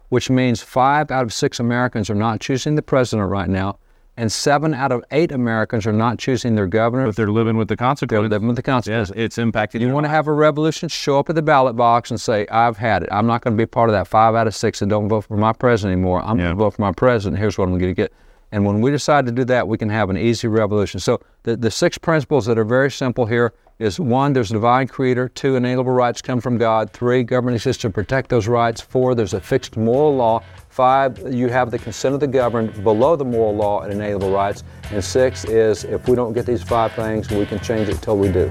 which 0.09 0.31
means 0.31 0.63
five 0.63 1.11
out 1.11 1.25
of 1.25 1.33
six 1.33 1.61
Americans 1.61 2.11
are 2.11 2.15
not 2.15 2.41
choosing 2.41 2.75
the 2.75 2.83
president 2.83 3.29
right 3.29 3.49
now, 3.49 3.79
and 4.17 4.31
seven 4.31 4.75
out 4.75 4.93
of 4.93 5.05
eight 5.13 5.33
Americans 5.33 5.87
are 5.87 5.93
not 5.93 6.19
choosing 6.19 6.55
their 6.55 6.67
governor. 6.67 7.07
But 7.07 7.17
they're 7.17 7.31
living 7.31 7.57
with 7.57 7.69
the 7.69 7.77
They're 8.09 8.23
living 8.23 8.49
with 8.49 8.57
the 8.57 8.63
consequences. 8.63 9.11
Yes, 9.17 9.25
it's 9.25 9.39
impacted. 9.39 9.81
You 9.83 9.93
want 9.93 10.05
to 10.05 10.11
have 10.11 10.27
a 10.27 10.33
revolution? 10.33 10.89
Show 10.89 11.19
up 11.19 11.29
at 11.31 11.37
the 11.37 11.43
ballot 11.43 11.77
box 11.77 12.11
and 12.11 12.21
say, 12.21 12.47
"I've 12.49 12.77
had 12.77 13.03
it. 13.03 13.09
I'm 13.13 13.27
not 13.27 13.43
going 13.43 13.57
to 13.57 13.61
be 13.61 13.67
part 13.67 13.89
of 13.89 13.95
that 13.95 14.09
five 14.09 14.35
out 14.35 14.47
of 14.47 14.55
six 14.55 14.81
that 14.81 14.89
don't 14.89 15.09
vote 15.09 15.23
for 15.23 15.37
my 15.37 15.53
president 15.53 15.97
anymore. 15.99 16.23
I'm 16.25 16.39
Yeah. 16.39 16.47
going 16.47 16.57
to 16.57 16.65
vote 16.65 16.75
for 16.75 16.83
my 16.83 16.93
president. 16.93 17.39
Here's 17.39 17.59
what 17.59 17.65
I'm 17.65 17.79
going 17.79 17.91
to 17.91 17.95
get." 17.95 18.13
And 18.53 18.65
when 18.67 18.81
we 18.81 18.91
decide 18.91 19.27
to 19.27 19.33
do 19.33 19.45
that, 19.45 19.69
we 19.69 19.79
can 19.79 19.89
have 19.91 20.11
an 20.11 20.17
easy 20.17 20.49
revolution. 20.49 20.99
So 20.99 21.21
the, 21.45 21.57
the 21.57 21.71
six 21.71 21.99
principles 21.99 22.47
that 22.47 22.59
are 22.59 22.65
very 22.65 22.91
simple 22.91 23.27
here 23.27 23.53
is 23.81 23.99
one, 23.99 24.35
there's 24.35 24.51
a 24.51 24.55
divine 24.55 24.87
creator. 24.87 25.31
Two, 25.31 25.57
inalienable 25.57 25.91
rights 25.91 26.21
come 26.21 26.39
from 26.39 26.59
God. 26.59 26.93
Three, 26.93 27.23
government 27.23 27.57
exists 27.57 27.81
to 27.81 27.91
protect 27.91 28.29
those 28.29 28.47
rights. 28.47 28.81
Four, 28.83 29.15
there's 29.15 29.33
a 29.33 29.41
fixed 29.41 29.79
moral 29.79 30.15
law. 30.15 30.43
Five, 30.69 31.19
you 31.33 31.49
have 31.49 31.71
the 31.71 31.79
consent 31.79 32.15
of 32.15 32.21
the 32.21 32.27
governed 32.27 32.85
below 32.85 33.17
the 33.17 33.25
moral 33.25 33.57
law 33.57 33.81
and 33.81 33.91
inalienable 33.91 34.31
rights. 34.31 34.65
And 34.91 35.03
six 35.03 35.47
is 35.47 35.85
if 35.85 36.07
we 36.09 36.15
don't 36.15 36.35
get 36.35 36.45
these 36.45 36.63
five 36.63 36.93
things, 36.93 37.31
we 37.31 37.47
can 37.47 37.59
change 37.61 37.89
it 37.89 38.03
till 38.03 38.19
we 38.19 38.31
do. 38.31 38.51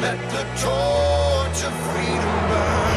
Let 0.00 0.18
the 0.30 0.44
torch 0.60 1.64
of 1.64 1.72
freedom 1.86 2.48
burn. 2.50 2.96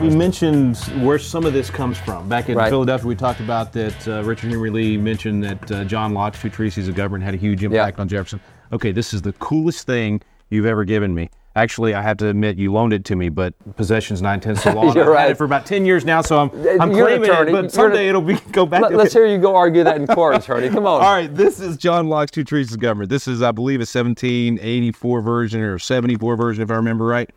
We 0.00 0.10
mentioned 0.10 0.76
where 1.02 1.18
some 1.18 1.44
of 1.44 1.52
this 1.52 1.70
comes 1.70 1.98
from. 1.98 2.28
Back 2.28 2.48
in 2.48 2.56
Right. 2.56 2.70
Philadelphia, 2.70 3.06
we 3.08 3.16
talked 3.16 3.40
about 3.40 3.72
that 3.72 4.06
uh, 4.08 4.22
Richard 4.22 4.50
Henry 4.50 4.70
Lee 4.70 4.96
mentioned 4.96 5.42
that 5.42 5.72
uh, 5.72 5.84
John 5.84 6.14
Locke's 6.14 6.40
two 6.40 6.50
treatises 6.50 6.86
of 6.86 6.94
government 6.94 7.24
had 7.24 7.34
a 7.34 7.36
huge 7.36 7.64
impact 7.64 7.98
on 7.98 8.06
Jefferson. 8.06 8.40
Okay, 8.72 8.92
this 8.92 9.12
is 9.12 9.22
the 9.22 9.32
coolest 9.34 9.86
thing 9.86 10.20
you've 10.50 10.66
ever 10.66 10.84
given 10.84 11.14
me. 11.14 11.30
Actually, 11.58 11.92
I 11.94 12.02
have 12.02 12.16
to 12.18 12.28
admit, 12.28 12.56
you 12.56 12.72
loaned 12.72 12.92
it 12.92 13.04
to 13.06 13.16
me, 13.16 13.28
but 13.28 13.52
possession's 13.76 14.22
nine 14.22 14.40
tenths 14.40 14.64
of 14.64 14.74
the 14.74 14.80
law. 14.80 14.84
You're 14.94 15.02
I've 15.02 15.18
had 15.18 15.24
right. 15.24 15.30
it 15.32 15.36
for 15.36 15.44
about 15.44 15.66
ten 15.66 15.84
years 15.84 16.04
now, 16.04 16.20
so 16.22 16.38
I'm, 16.38 16.50
I'm 16.80 16.92
You're 16.92 17.06
claiming 17.06 17.30
attorney. 17.30 17.50
it. 17.50 17.52
You're 17.52 17.62
But 17.62 17.64
an- 17.64 17.70
someday 17.70 18.08
it'll 18.08 18.22
be 18.22 18.34
go 18.52 18.64
back. 18.64 18.82
Let, 18.82 18.94
us 18.94 19.12
hear 19.12 19.26
you 19.26 19.38
go 19.38 19.56
argue 19.56 19.82
that 19.84 19.96
in 19.96 20.06
court, 20.06 20.36
attorney. 20.36 20.68
Come 20.68 20.86
on. 20.86 21.02
All 21.02 21.12
right, 21.12 21.34
this 21.34 21.60
is 21.60 21.76
John 21.76 22.08
Locke's 22.08 22.30
Two 22.30 22.44
Treatises 22.44 22.74
of 22.76 22.80
Government. 22.80 23.10
This 23.10 23.26
is, 23.28 23.42
I 23.42 23.50
believe, 23.52 23.80
a 23.80 23.88
1784 23.88 25.20
version 25.20 25.60
or 25.60 25.78
74 25.78 26.36
version, 26.36 26.62
if 26.62 26.70
I 26.70 26.74
remember 26.76 27.04
right. 27.06 27.28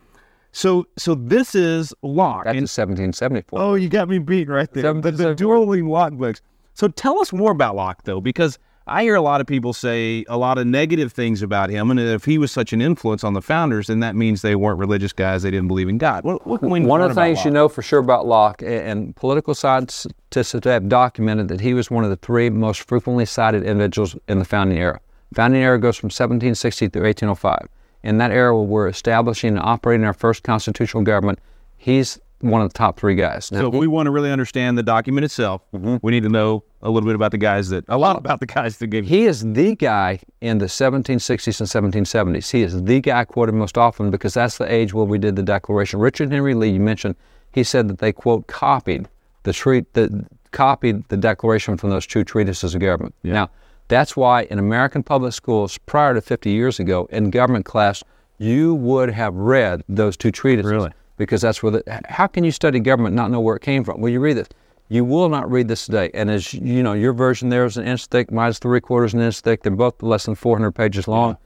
So, 0.53 0.85
so 0.97 1.15
this 1.15 1.55
is 1.55 1.93
Locke. 2.01 2.43
That's 2.45 2.53
and- 2.57 2.59
a 2.67 2.69
1774. 2.69 3.59
Oh, 3.59 3.75
you 3.75 3.89
got 3.89 4.09
me 4.09 4.19
beat 4.19 4.49
right 4.49 4.71
there. 4.73 4.93
The, 4.93 5.11
the 5.11 5.33
dueling 5.35 5.87
Locke 5.87 6.13
books. 6.13 6.41
So 6.73 6.87
tell 6.87 7.19
us 7.19 7.31
more 7.33 7.51
about 7.51 7.75
Locke, 7.75 8.03
though, 8.03 8.21
because 8.21 8.59
I 8.87 9.03
hear 9.03 9.15
a 9.15 9.21
lot 9.21 9.41
of 9.41 9.47
people 9.47 9.73
say 9.73 10.25
a 10.27 10.37
lot 10.37 10.57
of 10.57 10.65
negative 10.65 11.13
things 11.13 11.43
about 11.43 11.69
him, 11.69 11.91
and 11.91 11.99
if 11.99 12.25
he 12.25 12.39
was 12.39 12.51
such 12.51 12.73
an 12.73 12.81
influence 12.81 13.23
on 13.23 13.33
the 13.33 13.41
founders, 13.41 13.87
then 13.87 13.99
that 13.99 14.15
means 14.15 14.41
they 14.41 14.55
weren't 14.55 14.79
religious 14.79 15.13
guys. 15.13 15.43
They 15.43 15.51
didn't 15.51 15.67
believe 15.67 15.87
in 15.87 15.99
God. 15.99 16.23
What, 16.23 16.45
what 16.47 16.61
can 16.61 16.69
we 16.71 16.81
One 16.81 17.01
of 17.01 17.09
the 17.09 17.21
things 17.21 17.45
you 17.45 17.51
know 17.51 17.69
for 17.69 17.83
sure 17.83 17.99
about 17.99 18.25
Locke, 18.25 18.63
and 18.63 19.15
political 19.15 19.53
scientists 19.53 20.07
have 20.63 20.89
documented 20.89 21.47
that 21.49 21.61
he 21.61 21.75
was 21.75 21.91
one 21.91 22.03
of 22.03 22.09
the 22.09 22.15
three 22.15 22.49
most 22.49 22.81
frequently 22.87 23.25
cited 23.25 23.63
individuals 23.63 24.15
in 24.27 24.39
the 24.39 24.45
founding 24.45 24.79
era. 24.79 24.99
Founding 25.35 25.61
era 25.61 25.79
goes 25.79 25.95
from 25.95 26.07
1760 26.07 26.89
through 26.89 27.03
1805. 27.03 27.67
In 28.03 28.17
that 28.17 28.31
era, 28.31 28.55
where 28.55 28.65
we're 28.65 28.87
establishing 28.87 29.49
and 29.49 29.59
operating 29.59 30.05
our 30.05 30.13
first 30.13 30.43
constitutional 30.43 31.03
government, 31.03 31.37
he's 31.77 32.19
one 32.41 32.61
of 32.61 32.71
the 32.71 32.77
top 32.77 32.99
three 32.99 33.15
guys. 33.15 33.45
So 33.45 33.67
if 33.67 33.73
we 33.73 33.87
want 33.87 34.07
to 34.07 34.11
really 34.11 34.31
understand 34.31 34.77
the 34.77 34.83
document 34.83 35.25
itself, 35.25 35.61
Mm-hmm. 35.73 35.97
we 36.01 36.11
need 36.11 36.23
to 36.23 36.29
know 36.29 36.63
a 36.81 36.89
little 36.89 37.07
bit 37.07 37.15
about 37.15 37.31
the 37.31 37.37
guys 37.37 37.69
that, 37.69 37.85
a 37.87 37.97
lot 37.97 38.17
about 38.17 38.39
the 38.39 38.45
guys 38.45 38.77
that 38.77 38.87
gave. 38.87 39.05
He 39.07 39.25
is 39.25 39.41
the 39.53 39.75
guy 39.75 40.19
in 40.41 40.57
the 40.57 40.65
1760s 40.65 41.59
and 41.59 42.05
1770s. 42.05 42.51
He 42.51 42.61
is 42.63 42.81
the 42.83 42.99
guy 42.99 43.23
quoted 43.25 43.53
most 43.53 43.77
often 43.77 44.11
because 44.11 44.33
that's 44.33 44.57
the 44.57 44.71
age 44.71 44.93
where 44.93 45.05
we 45.05 45.17
did 45.17 45.35
the 45.35 45.43
Declaration. 45.43 45.99
Richard 45.99 46.31
Henry 46.31 46.53
Lee, 46.53 46.69
you 46.69 46.79
mentioned, 46.79 47.15
he 47.51 47.63
said 47.63 47.87
that 47.87 47.99
they 47.99 48.11
quote 48.11 48.47
copied 48.47 49.07
the 49.43 49.53
treat 49.53 49.91
the 49.93 50.25
copied 50.51 51.07
the 51.09 51.17
Declaration 51.17 51.77
from 51.77 51.89
those 51.89 52.05
two 52.05 52.23
treatises 52.23 52.75
of 52.75 52.81
government. 52.81 53.15
Now, 53.23 53.49
that's 53.87 54.15
why 54.17 54.43
in 54.43 54.59
American 54.59 55.03
public 55.03 55.33
schools 55.33 55.77
prior 55.79 56.13
to 56.13 56.21
50 56.21 56.49
years 56.49 56.79
ago, 56.79 57.07
in 57.11 57.29
government 57.29 57.65
class, 57.65 58.03
you 58.37 58.73
would 58.75 59.09
have 59.11 59.33
read 59.35 59.83
those 59.87 60.17
two 60.17 60.31
treatises. 60.31 60.71
Really? 60.71 60.91
Because 61.21 61.41
that's 61.41 61.61
where 61.61 61.71
the, 61.71 62.01
how 62.05 62.25
can 62.25 62.43
you 62.43 62.51
study 62.51 62.79
government 62.79 63.13
and 63.13 63.17
not 63.17 63.29
know 63.29 63.39
where 63.39 63.55
it 63.55 63.61
came 63.61 63.83
from? 63.83 64.01
Well, 64.01 64.11
you 64.11 64.19
read 64.19 64.37
this. 64.37 64.47
You 64.89 65.05
will 65.05 65.29
not 65.29 65.49
read 65.49 65.67
this 65.67 65.85
today. 65.85 66.09
And 66.15 66.31
as 66.31 66.51
you 66.53 66.81
know, 66.81 66.93
your 66.93 67.13
version 67.13 67.49
there 67.49 67.63
is 67.63 67.77
an 67.77 67.85
inch 67.85 68.07
thick, 68.07 68.31
mine's 68.31 68.57
three 68.57 68.81
quarters 68.81 69.13
an 69.13 69.21
inch 69.21 69.39
thick. 69.39 69.61
They're 69.61 69.71
both 69.71 70.01
less 70.01 70.25
than 70.25 70.33
400 70.33 70.71
pages 70.71 71.07
long. 71.07 71.37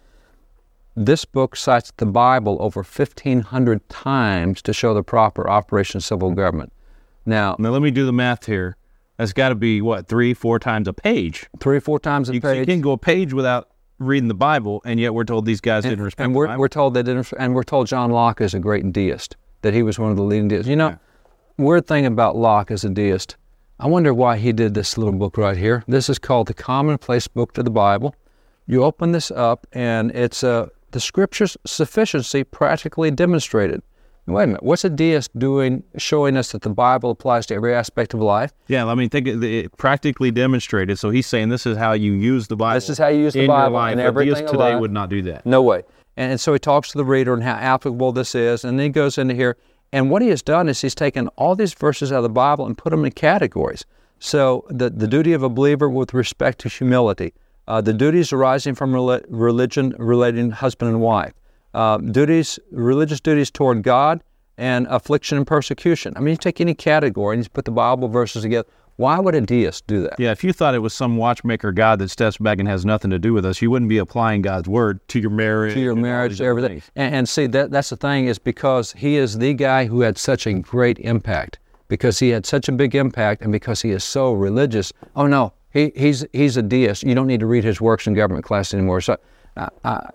This 0.95 1.25
book 1.25 1.57
cites 1.57 1.91
the 1.97 2.05
Bible 2.05 2.57
over 2.61 2.79
1,500 2.79 3.89
times 3.89 4.61
to 4.61 4.71
show 4.71 4.93
the 4.93 5.03
proper 5.03 5.49
operation 5.49 5.97
of 5.97 6.05
civil 6.05 6.29
mm-hmm. 6.29 6.39
government. 6.39 6.73
Now, 7.25 7.57
Now 7.59 7.71
let 7.71 7.81
me 7.81 7.91
do 7.91 8.05
the 8.05 8.13
math 8.13 8.45
here. 8.45 8.77
That's 9.17 9.33
got 9.33 9.49
to 9.49 9.55
be 9.55 9.81
what 9.81 10.07
three, 10.07 10.33
four 10.33 10.57
times 10.57 10.87
a 10.87 10.93
page. 10.93 11.47
three 11.59 11.77
or 11.77 11.81
four 11.81 11.99
times 11.99 12.29
a 12.29 12.33
You, 12.33 12.41
you 12.53 12.65
can't 12.65 12.81
go 12.81 12.93
a 12.93 12.97
page 12.97 13.33
without 13.33 13.69
reading 13.99 14.27
the 14.27 14.33
Bible, 14.33 14.81
and 14.85 14.99
yet 14.99 15.13
we're 15.13 15.23
told 15.23 15.45
these 15.45 15.61
guys 15.61 15.83
didn't 15.83 16.03
respect 16.03 16.25
and 16.25 16.35
we're, 16.35 16.47
Bible. 16.47 16.59
we're 16.59 16.67
told 16.67 16.93
they 16.93 17.03
didn't, 17.03 17.31
and 17.37 17.53
we're 17.53 17.63
told 17.63 17.87
John 17.87 18.11
Locke 18.11 18.41
is 18.41 18.53
a 18.53 18.59
great 18.59 18.91
deist, 18.91 19.35
that 19.65 19.73
he 19.73 19.81
was 19.81 19.97
one 19.97 20.11
of 20.11 20.15
the 20.15 20.23
leading 20.23 20.47
deists. 20.47 20.67
You 20.67 20.75
know, 20.75 20.97
weird 21.57 21.87
thing 21.87 22.05
about 22.05 22.35
Locke 22.35 22.69
as 22.69 22.85
a 22.85 22.89
deist, 22.89 23.35
I 23.79 23.87
wonder 23.87 24.13
why 24.13 24.37
he 24.37 24.53
did 24.53 24.75
this 24.75 24.95
little 24.95 25.13
book 25.13 25.37
right 25.37 25.57
here. 25.57 25.83
This 25.87 26.07
is 26.07 26.19
called 26.19 26.47
the 26.47 26.53
Commonplace 26.53 27.27
Book 27.27 27.53
to 27.53 27.63
the 27.63 27.71
Bible. 27.71 28.15
You 28.67 28.83
open 28.83 29.11
this 29.11 29.31
up, 29.31 29.65
and 29.73 30.11
it's 30.11 30.43
uh, 30.43 30.67
the 30.91 30.99
Scripture's 30.99 31.57
sufficiency 31.65 32.43
practically 32.43 33.09
demonstrated. 33.09 33.81
Wait 34.27 34.43
a 34.43 34.47
minute, 34.47 34.63
what's 34.63 34.83
a 34.83 34.89
deist 34.89 35.37
doing, 35.37 35.83
showing 35.97 36.37
us 36.37 36.51
that 36.51 36.61
the 36.61 36.69
Bible 36.69 37.11
applies 37.11 37.45
to 37.47 37.55
every 37.55 37.73
aspect 37.73 38.13
of 38.13 38.19
life? 38.21 38.51
Yeah, 38.67 38.85
I 38.85 38.95
mean, 38.95 39.09
think 39.09 39.27
it, 39.27 39.43
it 39.43 39.77
practically 39.77 40.31
demonstrated. 40.31 40.97
So 40.99 41.09
he's 41.09 41.27
saying 41.27 41.49
this 41.49 41.65
is 41.65 41.77
how 41.77 41.93
you 41.93 42.13
use 42.13 42.47
the 42.47 42.55
Bible. 42.55 42.75
This 42.75 42.89
is 42.89 42.97
how 42.97 43.07
you 43.07 43.21
use 43.21 43.33
the 43.33 43.41
in 43.41 43.47
Bible 43.47 43.75
life. 43.75 43.97
and 43.97 44.01
A 44.01 44.25
deist 44.25 44.47
today 44.47 44.75
would 44.75 44.91
not 44.91 45.09
do 45.09 45.21
that. 45.23 45.45
No 45.45 45.61
way. 45.63 45.83
And, 46.17 46.31
and 46.31 46.39
so 46.39 46.53
he 46.53 46.59
talks 46.59 46.91
to 46.91 46.97
the 46.97 47.05
reader 47.05 47.33
and 47.33 47.43
how 47.43 47.55
applicable 47.55 48.11
this 48.11 48.35
is, 48.35 48.63
and 48.63 48.79
then 48.79 48.85
he 48.85 48.89
goes 48.89 49.17
into 49.17 49.33
here. 49.33 49.57
And 49.91 50.09
what 50.09 50.21
he 50.21 50.29
has 50.29 50.41
done 50.41 50.67
is 50.67 50.81
he's 50.81 50.95
taken 50.95 51.27
all 51.29 51.55
these 51.55 51.73
verses 51.73 52.11
out 52.11 52.17
of 52.17 52.23
the 52.23 52.29
Bible 52.29 52.65
and 52.65 52.77
put 52.77 52.89
them 52.89 53.05
in 53.05 53.11
categories. 53.11 53.85
So 54.19 54.65
the, 54.69 54.89
the 54.89 55.07
duty 55.07 55.33
of 55.33 55.43
a 55.43 55.49
believer 55.49 55.89
with 55.89 56.13
respect 56.13 56.59
to 56.59 56.69
humility, 56.69 57.33
uh, 57.67 57.81
the 57.81 57.93
duties 57.93 58.33
arising 58.33 58.75
from 58.75 58.93
religion 58.93 59.95
relating 59.97 60.51
husband 60.51 60.91
and 60.91 61.01
wife, 61.01 61.33
uh, 61.73 61.97
duties, 61.97 62.59
religious 62.71 63.19
duties 63.19 63.51
toward 63.51 63.83
God, 63.83 64.23
and 64.57 64.87
affliction 64.89 65.37
and 65.37 65.45
persecution. 65.45 66.13
I 66.15 66.19
mean, 66.21 66.31
you 66.31 66.37
take 66.37 66.61
any 66.61 66.73
category 66.73 67.35
and 67.35 67.43
you 67.43 67.49
put 67.49 67.65
the 67.65 67.71
Bible 67.71 68.07
verses 68.07 68.43
together. 68.43 68.67
Why 68.97 69.19
would 69.19 69.35
a 69.35 69.41
deist 69.41 69.87
do 69.87 70.01
that? 70.03 70.17
Yeah, 70.17 70.31
if 70.31 70.43
you 70.43 70.53
thought 70.53 70.73
it 70.73 70.79
was 70.79 70.93
some 70.93 71.17
watchmaker 71.17 71.73
God 71.73 71.99
that 71.99 72.09
steps 72.09 72.37
back 72.37 72.59
and 72.59 72.67
has 72.67 72.85
nothing 72.85 73.11
to 73.11 73.19
do 73.19 73.33
with 73.33 73.45
us, 73.45 73.61
you 73.61 73.69
wouldn't 73.69 73.89
be 73.89 73.97
applying 73.97 74.41
God's 74.41 74.69
word 74.69 75.05
to 75.09 75.19
your 75.19 75.31
marriage, 75.31 75.73
to 75.73 75.81
your 75.81 75.95
marriage, 75.95 76.37
to 76.37 76.45
everything. 76.45 76.81
And, 76.95 77.13
and 77.15 77.29
see, 77.29 77.47
that 77.47 77.71
that's 77.71 77.89
the 77.89 77.97
thing 77.97 78.27
is 78.27 78.39
because 78.39 78.93
he 78.93 79.17
is 79.17 79.37
the 79.37 79.53
guy 79.53 79.85
who 79.85 80.01
had 80.01 80.17
such 80.17 80.47
a 80.47 80.53
great 80.53 80.97
impact, 80.99 81.59
because 81.89 82.19
he 82.19 82.29
had 82.29 82.45
such 82.45 82.69
a 82.69 82.71
big 82.71 82.95
impact, 82.95 83.41
and 83.41 83.51
because 83.51 83.81
he 83.81 83.91
is 83.91 84.03
so 84.03 84.31
religious. 84.31 84.93
Oh 85.17 85.27
no, 85.27 85.51
he, 85.73 85.91
he's 85.95 86.25
he's 86.31 86.55
a 86.55 86.61
deist. 86.63 87.03
You 87.03 87.15
don't 87.15 87.27
need 87.27 87.41
to 87.41 87.47
read 87.47 87.65
his 87.65 87.81
works 87.81 88.07
in 88.07 88.13
government 88.13 88.45
class 88.45 88.73
anymore. 88.73 89.01
So, 89.01 89.17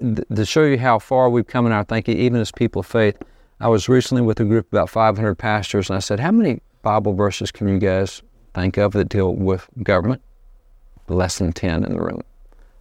th- 0.00 0.26
to 0.34 0.46
show 0.46 0.64
you 0.64 0.78
how 0.78 0.98
far 0.98 1.28
we've 1.28 1.46
come 1.46 1.66
in 1.66 1.72
our 1.72 1.84
thinking, 1.84 2.16
even 2.16 2.40
as 2.40 2.50
people 2.50 2.80
of 2.80 2.86
faith, 2.86 3.18
I 3.60 3.68
was 3.68 3.90
recently 3.90 4.22
with 4.22 4.40
a 4.40 4.44
group 4.44 4.68
of 4.68 4.72
about 4.72 4.88
500 4.88 5.34
pastors, 5.34 5.90
and 5.90 5.98
I 5.98 6.00
said, 6.00 6.18
"How 6.18 6.30
many 6.30 6.62
Bible 6.80 7.12
verses 7.12 7.52
can 7.52 7.68
you 7.68 7.78
guys 7.78 8.22
think 8.54 8.76
of 8.76 8.92
that 8.92 9.08
deal 9.08 9.34
with 9.34 9.68
government?" 9.82 10.22
Less 11.08 11.38
than 11.38 11.52
10 11.52 11.84
in 11.84 11.94
the 11.94 12.00
room. 12.00 12.22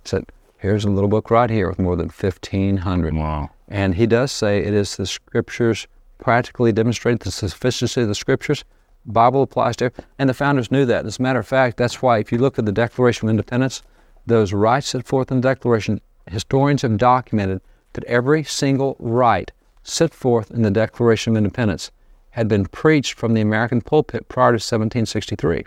Said, 0.04 0.26
"Here's 0.58 0.86
a 0.86 0.90
little 0.90 1.10
book 1.10 1.32
right 1.32 1.50
here 1.50 1.68
with 1.68 1.80
more 1.80 1.96
than 1.96 2.10
1,500." 2.10 3.16
Wow. 3.16 3.50
And 3.68 3.96
he 3.96 4.06
does 4.06 4.32
say 4.32 4.60
it 4.60 4.74
is 4.74 4.98
the 4.98 5.06
scriptures 5.06 5.88
practically 6.20 6.72
demonstrate 6.72 7.22
the 7.22 7.32
sufficiency 7.32 8.02
of 8.02 8.08
the 8.08 8.16
scriptures. 8.16 8.64
Bible 9.06 9.42
applies 9.42 9.78
to, 9.78 9.92
and 10.20 10.30
the 10.30 10.34
founders 10.34 10.72
knew 10.72 10.86
that. 10.86 11.06
As 11.06 11.18
a 11.18 11.22
matter 11.22 11.40
of 11.40 11.48
fact, 11.48 11.78
that's 11.78 12.02
why 12.02 12.20
if 12.20 12.32
you 12.32 12.38
look 12.38 12.60
at 12.60 12.66
the 12.66 12.72
Declaration 12.72 13.28
of 13.28 13.32
Independence, 13.32 13.82
those 14.28 14.54
rights 14.54 14.90
set 14.90 15.08
forth 15.08 15.32
in 15.32 15.38
the 15.42 15.48
Declaration, 15.48 16.02
historians 16.28 16.82
have 16.82 16.98
documented 16.98 17.62
that 17.94 18.04
every 18.04 18.44
single 18.44 18.96
right 19.00 19.52
set 19.82 20.14
forth 20.14 20.52
in 20.52 20.62
the 20.62 20.72
Declaration 20.72 21.34
of 21.34 21.38
Independence 21.38 21.90
had 22.32 22.48
been 22.48 22.66
preached 22.66 23.14
from 23.14 23.34
the 23.34 23.42
American 23.42 23.82
pulpit 23.82 24.28
prior 24.30 24.52
to 24.52 24.56
1763. 24.56 25.64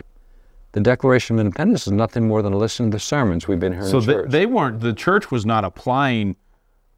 The 0.73 0.79
Declaration 0.79 1.35
of 1.35 1.41
Independence 1.41 1.85
is 1.85 1.93
nothing 1.93 2.27
more 2.27 2.41
than 2.41 2.53
a 2.53 2.57
listen 2.57 2.87
to 2.87 2.95
the 2.95 2.99
sermons 2.99 3.47
we've 3.47 3.59
been 3.59 3.73
hearing 3.73 3.87
So 3.87 3.99
in 3.99 4.29
they, 4.29 4.45
weren't. 4.45 4.79
The 4.79 4.93
church 4.93 5.29
was 5.29 5.45
not 5.45 5.63
applying 5.63 6.35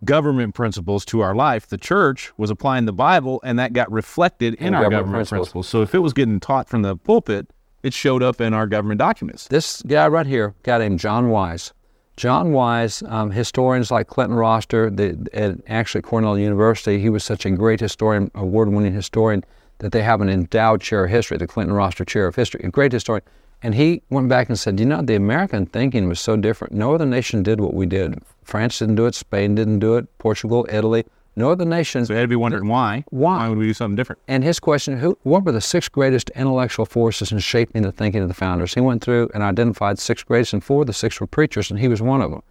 government 0.05 0.55
principles 0.55 1.03
to 1.05 1.22
our 1.22 1.36
life. 1.36 1.67
The 1.67 1.77
church 1.77 2.31
was 2.38 2.50
applying 2.50 2.86
the 2.86 2.93
Bible, 2.93 3.41
and 3.43 3.60
that 3.60 3.74
got 3.74 3.91
reflected 3.91 4.53
in 4.55 4.67
And 4.67 4.75
our 4.75 4.84
government 4.84 5.01
government, 5.01 5.17
principles. 5.17 5.48
principles. 5.48 5.67
So 5.67 5.81
if 5.81 5.93
it 5.93 6.00
was 6.00 6.13
getting 6.13 6.39
taught 6.39 6.69
from 6.69 6.84
the 6.84 6.95
pulpit, 6.95 7.48
it 7.84 7.93
showed 7.93 8.24
up 8.24 8.39
in 8.39 8.53
our 8.53 8.65
government 8.65 9.00
documents. 9.00 9.48
this 9.48 9.81
guy 9.84 10.07
right 10.07 10.25
here, 10.25 10.55
a 10.60 10.63
guy 10.63 10.77
named 10.77 11.00
John 11.00 11.29
Wise. 11.29 11.74
John 12.17 12.53
Wise, 12.53 13.03
um, 13.07 13.31
historians 13.31 13.91
like 13.91 14.07
Clinton 14.07 14.38
Rossiter, 14.38 14.89
the, 14.89 15.27
at 15.34 15.57
actually 15.67 16.01
Cornell 16.01 16.38
University, 16.38 16.99
he 16.99 17.10
was 17.10 17.23
such 17.25 17.45
a 17.45 17.51
great 17.51 17.82
historian, 17.82 18.32
award-winning 18.36 18.93
historian, 18.93 19.43
that 19.79 19.91
they 19.91 20.01
have 20.01 20.21
an 20.21 20.29
endowed 20.29 20.81
chair 20.81 21.05
of 21.05 21.11
history, 21.11 21.38
the 21.38 21.47
Clinton 21.47 21.75
Rossiter 21.75 22.05
Chair 22.05 22.27
of 22.27 22.35
History, 22.35 22.61
a 22.63 22.69
great 22.69 22.91
historian. 22.91 23.23
And 23.63 23.75
he 23.75 24.03
went 24.09 24.29
back 24.29 24.49
and 24.49 24.59
said, 24.59 24.79
you 24.79 24.85
know, 24.85 25.01
the 25.01 25.15
American 25.15 25.65
thinking 25.65 26.07
was 26.07 26.19
so 26.19 26.38
different. 26.38 26.73
No 26.73 26.93
other 26.93 27.05
nation 27.05 27.41
did 27.41 27.59
what 27.59 27.73
we 27.73 27.85
did. 27.85 28.21
France 28.43 28.79
didn't 28.79 28.95
do 28.95 29.05
it, 29.05 29.15
Spain 29.15 29.55
didn't 29.55 29.79
do 29.79 29.95
it, 29.95 30.17
Portugal, 30.19 30.67
Italy. 30.69 31.03
No 31.38 31.51
other 31.51 31.65
nation. 31.65 32.05
So 32.05 32.13
they 32.13 32.19
had 32.19 32.23
to 32.23 32.29
be 32.29 32.35
wondering 32.35 32.67
why. 32.67 33.03
Why? 33.09 33.38
Why 33.38 33.49
would 33.49 33.57
we 33.57 33.65
do 33.65 33.73
something 33.73 33.95
different? 33.95 34.21
And 34.27 34.43
his 34.43 34.59
question, 34.59 34.99
who, 34.99 35.17
what 35.23 35.43
were 35.43 35.51
the 35.51 35.61
six 35.61 35.89
greatest 35.89 36.29
intellectual 36.31 36.85
forces 36.85 37.31
in 37.31 37.39
shaping 37.39 37.81
the 37.81 37.91
thinking 37.91 38.21
of 38.21 38.29
the 38.29 38.33
founders? 38.33 38.73
He 38.73 38.81
went 38.81 39.03
through 39.03 39.29
and 39.33 39.43
identified 39.43 39.99
six 39.99 40.23
greatest, 40.23 40.53
and 40.53 40.63
four 40.63 40.81
of 40.81 40.88
the 40.88 40.93
six 40.93 41.19
were 41.19 41.27
preachers, 41.27 41.69
and 41.69 41.79
he 41.79 41.88
was 41.88 42.01
one 42.01 42.21
of 42.21 42.31
them. 42.31 42.41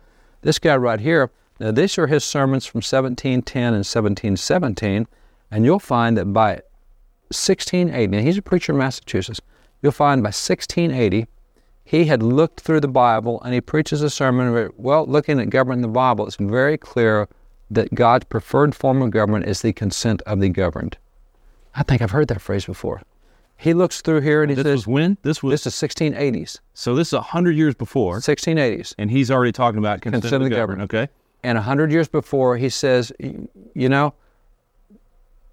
This 0.42 0.58
guy 0.58 0.76
right 0.76 1.00
here, 1.00 1.30
now 1.60 1.70
these 1.70 1.96
are 1.96 2.06
his 2.06 2.24
sermons 2.24 2.66
from 2.66 2.78
1710 2.78 3.62
and 3.62 3.86
1717, 3.86 5.06
and 5.50 5.64
you'll 5.64 5.78
find 5.78 6.18
that 6.18 6.26
by 6.26 6.60
1680, 7.30 8.06
now 8.08 8.22
he's 8.22 8.38
a 8.38 8.42
preacher 8.42 8.72
in 8.72 8.78
Massachusetts, 8.78 9.40
you'll 9.82 9.92
find 9.92 10.22
by 10.22 10.28
1680, 10.28 11.26
he 11.84 12.04
had 12.06 12.22
looked 12.22 12.60
through 12.60 12.80
the 12.80 12.88
Bible 12.88 13.42
and 13.42 13.52
he 13.52 13.60
preaches 13.60 14.02
a 14.02 14.10
sermon. 14.10 14.52
where, 14.52 14.70
Well, 14.76 15.06
looking 15.06 15.38
at 15.40 15.50
government 15.50 15.78
in 15.78 15.82
the 15.82 15.88
Bible, 15.88 16.26
it's 16.26 16.36
very 16.36 16.78
clear 16.78 17.28
that 17.70 17.94
God's 17.94 18.24
preferred 18.26 18.74
form 18.74 19.02
of 19.02 19.10
government 19.10 19.46
is 19.46 19.62
the 19.62 19.72
consent 19.72 20.22
of 20.22 20.40
the 20.40 20.48
governed. 20.48 20.96
I 21.74 21.82
think 21.82 22.00
I've 22.02 22.10
heard 22.12 22.28
that 22.28 22.40
phrase 22.40 22.64
before. 22.66 23.02
He 23.56 23.72
looks 23.74 24.00
through 24.00 24.20
here 24.20 24.42
and 24.42 24.50
he 24.50 24.54
This 24.54 24.64
says, 24.64 24.72
was 24.78 24.86
when? 24.86 25.18
This 25.22 25.42
was 25.42 25.62
This 25.62 25.66
is 25.66 25.74
1680s. 25.74 26.58
so. 26.74 26.94
This 26.94 27.12
is 27.12 27.18
hundred 27.18 27.56
years 27.56 27.74
before, 27.74 28.18
1680s. 28.18 28.94
and 28.98 29.10
he's 29.10 29.30
already 29.30 29.52
talking 29.52 29.78
about 29.78 30.00
consent, 30.00 30.22
Consent 30.22 30.42
of 30.42 30.48
the 30.48 30.54
the 30.54 30.60
government. 30.60 30.82
Okay. 30.94 31.08
And 31.42 31.58
a 31.58 31.62
hundred 31.62 31.92
years 31.92 32.08
before, 32.08 32.56
he 32.56 32.68
says, 32.68 33.12
you 33.20 33.88
know, 33.88 34.14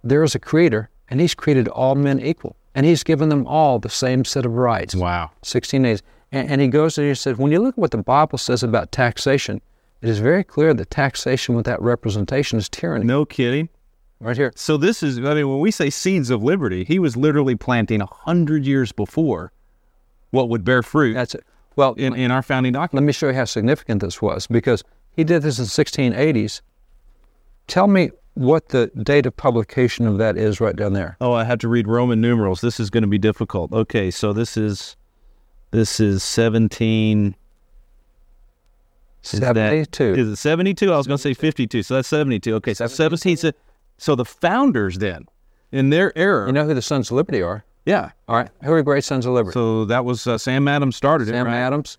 there 0.04 0.24
is 0.24 0.36
a 0.36 0.40
creator, 0.40 0.90
and 1.12 1.20
he's 1.20 1.36
created 1.36 1.68
all 1.68 1.94
men 1.94 2.20
equal, 2.20 2.56
and 2.74 2.86
he's 2.86 3.04
given 3.04 3.30
them 3.30 3.46
all 3.46 3.78
the 3.78 3.90
same 3.90 4.26
set 4.26 4.46
of 4.46 4.54
rights. 4.54 4.96
Wow. 4.96 5.30
1680s. 5.44 6.02
And, 6.32 6.50
and 6.50 6.62
he 6.62 6.70
goes 6.70 6.98
and 6.98 7.08
he 7.08 7.14
says, 7.14 7.38
when 7.38 7.52
you 7.52 7.60
look 7.60 7.76
at 7.76 7.78
what 7.78 7.92
the 7.92 7.98
Bible 7.98 8.38
says 8.38 8.64
about 8.64 8.92
taxation, 8.94 9.62
it 10.02 10.10
is 10.10 10.20
very 10.20 10.44
clear 10.44 10.74
that 10.74 10.90
taxation 10.90 11.54
without 11.54 11.82
representation 11.82 12.58
is 12.58 12.70
tyranny. 12.70 13.06
No 13.06 13.26
kidding. 13.26 13.70
Right 14.22 14.38
here. 14.38 14.54
So 14.56 14.78
this 14.78 15.02
is. 15.02 15.18
I 15.18 15.34
mean, 15.34 15.50
when 15.50 15.60
we 15.60 15.72
say 15.72 15.90
seeds 15.90 16.30
of 16.30 16.44
liberty, 16.44 16.84
he 16.84 17.00
was 17.00 17.18
literally 17.18 17.56
planting 17.56 18.02
a 18.02 18.06
hundred 18.06 18.66
years 18.66 18.92
before 18.92 19.52
what 20.30 20.48
would 20.50 20.64
bear 20.64 20.84
fruit 20.84 21.14
That's 21.16 21.36
it. 21.36 21.44
Well, 21.76 21.94
in, 21.94 22.14
in 22.16 22.32
our 22.32 22.44
founding 22.44 22.74
document. 22.74 23.04
let 23.04 23.08
me 23.08 23.14
show 23.14 23.30
you 23.30 23.34
how 23.34 23.46
significant 23.46 24.02
this 24.02 24.22
was 24.22 24.46
because 24.46 24.84
he 25.16 25.24
did 25.24 25.42
this 25.42 25.58
in 25.58 25.66
1680s. 25.66 26.62
Tell 27.68 27.88
me 27.88 28.12
what 28.36 28.70
the 28.70 28.88
date 29.04 29.26
of 29.26 29.36
publication 29.36 30.08
of 30.08 30.18
that 30.18 30.38
is 30.38 30.62
right 30.62 30.76
down 30.76 30.94
there. 30.94 31.18
Oh, 31.22 31.34
I 31.34 31.44
have 31.44 31.60
to 31.60 31.68
read 31.68 31.88
Roman 31.88 32.22
numerals. 32.22 32.62
This 32.62 32.80
is 32.80 32.90
going 32.90 33.04
to 33.04 33.08
be 33.08 33.18
difficult. 33.18 33.72
Okay, 33.74 34.10
so 34.12 34.34
this 34.34 34.56
is 34.58 34.96
this 35.72 36.00
is 36.00 36.24
seventeen. 36.24 37.36
is 39.24 39.40
72. 39.40 40.04
Is 40.04 40.28
it 40.30 40.36
seventy-two? 40.38 40.92
I 40.94 40.98
was 40.98 41.08
going 41.08 41.18
to 41.18 41.22
say 41.22 41.34
fifty-two. 41.34 41.84
So 41.84 41.96
that's 41.96 42.08
seventy-two. 42.08 42.56
Okay, 42.56 42.74
so 42.74 42.88
seventeen. 42.88 43.38
So, 43.38 43.52
so 43.98 44.16
the 44.16 44.26
founders 44.26 44.98
then, 44.98 45.26
in 45.72 45.90
their 45.90 46.12
era, 46.18 46.48
You 46.48 46.54
know 46.54 46.66
who 46.66 46.74
the 46.74 46.82
Sons 46.82 47.12
of 47.12 47.18
Liberty 47.18 47.42
are? 47.42 47.64
yeah. 47.86 48.12
All 48.28 48.36
right. 48.36 48.50
Who 48.64 48.72
are 48.74 48.82
great 48.84 49.04
Sons 49.04 49.26
of 49.26 49.34
Liberty? 49.34 49.54
So 49.54 49.86
that 49.86 50.06
was 50.06 50.26
uh, 50.28 50.38
Sam 50.38 50.68
Adams 50.68 50.96
started 50.96 51.28
it. 51.28 51.32
Sam 51.32 51.46
right? 51.48 51.56
Adams, 51.56 51.98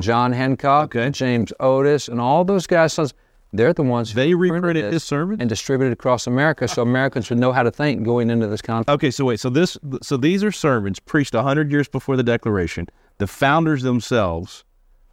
John 0.00 0.32
Hancock, 0.32 0.94
Okay. 0.96 1.10
James 1.10 1.52
Otis, 1.60 2.08
and 2.08 2.20
all 2.20 2.44
those 2.44 2.66
guys. 2.66 2.92
Sons, 2.94 3.14
they're 3.54 3.72
the 3.72 3.82
ones 3.82 4.10
who 4.10 4.16
They 4.16 4.34
printed 4.34 4.54
reprinted 4.54 4.84
this 4.86 4.92
his 4.94 5.04
sermon. 5.04 5.40
and 5.40 5.48
distributed 5.48 5.90
it 5.90 5.92
across 5.92 6.26
America, 6.26 6.66
so 6.66 6.82
Americans 6.82 7.30
would 7.30 7.38
know 7.38 7.52
how 7.52 7.62
to 7.62 7.70
think 7.70 8.02
going 8.02 8.28
into 8.30 8.46
this 8.48 8.60
conference. 8.60 8.94
Okay, 8.94 9.10
so 9.10 9.24
wait. 9.24 9.38
So 9.40 9.48
this, 9.48 9.78
so 10.02 10.16
these 10.16 10.42
are 10.42 10.52
sermons 10.52 10.98
preached 10.98 11.34
hundred 11.34 11.70
years 11.70 11.88
before 11.88 12.16
the 12.16 12.22
Declaration. 12.22 12.88
The 13.18 13.26
founders 13.26 13.82
themselves 13.82 14.64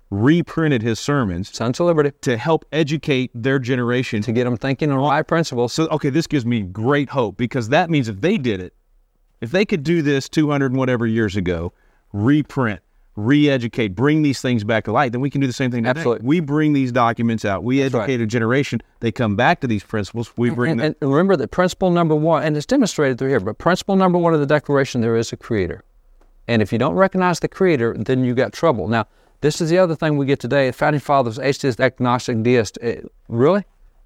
reprinted 0.09 0.81
his 0.81 0.99
sermons 0.99 1.55
Sons 1.55 1.79
of 1.79 1.85
Liberty 1.85 2.11
to 2.21 2.35
help 2.37 2.65
educate 2.71 3.31
their 3.33 3.59
generation 3.59 4.21
to 4.23 4.31
get 4.31 4.43
them 4.43 4.57
thinking 4.57 4.91
on 4.91 4.97
right 4.97 5.25
principles. 5.25 5.71
So 5.73 5.87
okay, 5.87 6.09
this 6.09 6.27
gives 6.27 6.45
me 6.45 6.61
great 6.61 7.09
hope 7.09 7.37
because 7.37 7.69
that 7.69 7.89
means 7.89 8.09
if 8.09 8.21
they 8.21 8.37
did 8.37 8.59
it, 8.59 8.73
if 9.39 9.51
they 9.51 9.65
could 9.65 9.83
do 9.83 10.01
this 10.01 10.27
200 10.27 10.71
and 10.71 10.77
whatever 10.77 11.05
years 11.07 11.35
ago, 11.35 11.73
reprint, 12.11 12.81
re-educate, 13.15 13.89
bring 13.89 14.21
these 14.21 14.41
things 14.41 14.63
back 14.63 14.85
to 14.85 14.91
light, 14.91 15.11
then 15.11 15.21
we 15.21 15.29
can 15.29 15.41
do 15.41 15.47
the 15.47 15.53
same 15.53 15.69
thing 15.71 15.83
today. 15.83 15.99
Absolutely. 15.99 16.25
We 16.27 16.39
bring 16.39 16.73
these 16.73 16.91
documents 16.91 17.43
out. 17.45 17.63
We 17.63 17.81
right. 17.81 17.93
educate 17.93 18.21
a 18.21 18.25
generation. 18.25 18.81
They 19.01 19.11
come 19.11 19.35
back 19.35 19.59
to 19.61 19.67
these 19.67 19.83
principles. 19.83 20.31
We 20.37 20.49
bring 20.49 20.71
And, 20.71 20.79
them. 20.79 20.95
and 21.01 21.11
remember 21.11 21.35
that 21.37 21.49
principle 21.51 21.91
number 21.91 22.15
one, 22.15 22.43
and 22.43 22.55
it's 22.55 22.65
demonstrated 22.65 23.17
through 23.17 23.29
here, 23.29 23.39
but 23.39 23.57
principle 23.57 23.95
number 23.95 24.17
one 24.17 24.33
of 24.33 24.39
the 24.39 24.45
Declaration, 24.45 25.01
there 25.01 25.17
is 25.17 25.33
a 25.33 25.37
creator. 25.37 25.83
And 26.47 26.61
if 26.61 26.71
you 26.71 26.79
don't 26.79 26.95
recognize 26.95 27.39
the 27.39 27.47
creator, 27.47 27.95
then 27.97 28.23
you 28.23 28.33
got 28.33 28.53
trouble. 28.53 28.87
Now, 28.87 29.07
this 29.41 29.59
is 29.61 29.69
the 29.69 29.77
other 29.77 29.95
thing 29.95 30.17
we 30.17 30.25
get 30.25 30.39
today. 30.39 30.67
The 30.67 30.73
founding 30.73 30.99
fathers, 30.99 31.37
atheist, 31.39 31.79
agnostic, 31.79 32.43
deist. 32.43 32.77
eh, 32.81 33.01
really? 33.27 33.63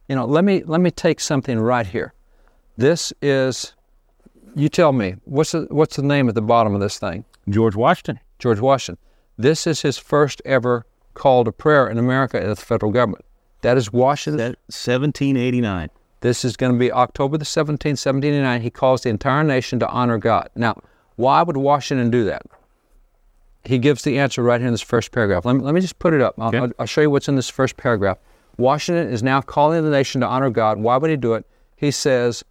You 0.09 0.15
know, 0.15 0.25
let 0.25 0.43
me 0.43 0.63
let 0.65 0.81
me 0.81 0.91
take 0.91 1.19
something 1.19 1.59
right 1.59 1.87
here. 1.87 2.13
This 2.77 3.11
is, 3.21 3.73
you 4.55 4.69
tell 4.69 4.91
me, 4.91 5.15
what's 5.25 5.51
the, 5.51 5.67
what's 5.69 5.95
the 5.95 6.03
name 6.03 6.29
at 6.29 6.35
the 6.35 6.41
bottom 6.41 6.73
of 6.75 6.81
this 6.81 6.99
thing? 6.99 7.25
George 7.49 7.75
Washington. 7.75 8.19
George 8.45 8.59
Washington. 8.59 9.03
This 9.39 9.65
is 9.65 9.81
his 9.81 9.97
first 9.97 10.39
ever 10.45 10.85
call 11.15 11.43
to 11.45 11.51
prayer 11.51 11.89
in 11.89 11.97
America 11.97 12.39
as 12.39 12.59
the 12.59 12.63
federal 12.63 12.91
government. 12.91 13.25
That 13.61 13.75
is 13.75 13.91
Washington. 13.91 14.55
1789. 14.67 15.89
This 16.21 16.45
is 16.45 16.55
going 16.55 16.71
to 16.71 16.77
be 16.77 16.91
October 16.91 17.39
the 17.39 17.43
17th, 17.45 17.97
1789. 17.97 18.61
He 18.61 18.69
calls 18.69 19.01
the 19.01 19.09
entire 19.09 19.43
nation 19.43 19.79
to 19.79 19.89
honor 19.89 20.19
God. 20.19 20.49
Now, 20.55 20.79
why 21.15 21.41
would 21.41 21.57
Washington 21.57 22.11
do 22.11 22.23
that? 22.25 22.43
He 23.63 23.79
gives 23.79 24.03
the 24.03 24.19
answer 24.19 24.43
right 24.43 24.61
here 24.61 24.67
in 24.67 24.73
this 24.75 24.81
first 24.81 25.11
paragraph. 25.11 25.43
Let 25.43 25.55
me, 25.55 25.63
let 25.63 25.73
me 25.73 25.81
just 25.81 25.97
put 25.97 26.13
it 26.13 26.21
up. 26.21 26.35
I'll, 26.37 26.49
Okay. 26.49 26.59
I'll, 26.59 26.71
I'll 26.77 26.85
show 26.85 27.01
you 27.01 27.09
what's 27.09 27.27
in 27.27 27.35
this 27.35 27.49
first 27.49 27.77
paragraph. 27.77 28.19
Washington 28.57 29.07
is 29.11 29.23
now 29.23 29.41
calling 29.41 29.83
the 29.83 29.89
nation 29.89 30.21
to 30.21 30.27
honor 30.27 30.51
God. 30.51 30.77
Why 30.77 30.97
would 30.97 31.09
he 31.09 31.17
do 31.17 31.33
it? 31.33 31.47
He 31.75 31.89
says 31.89 32.43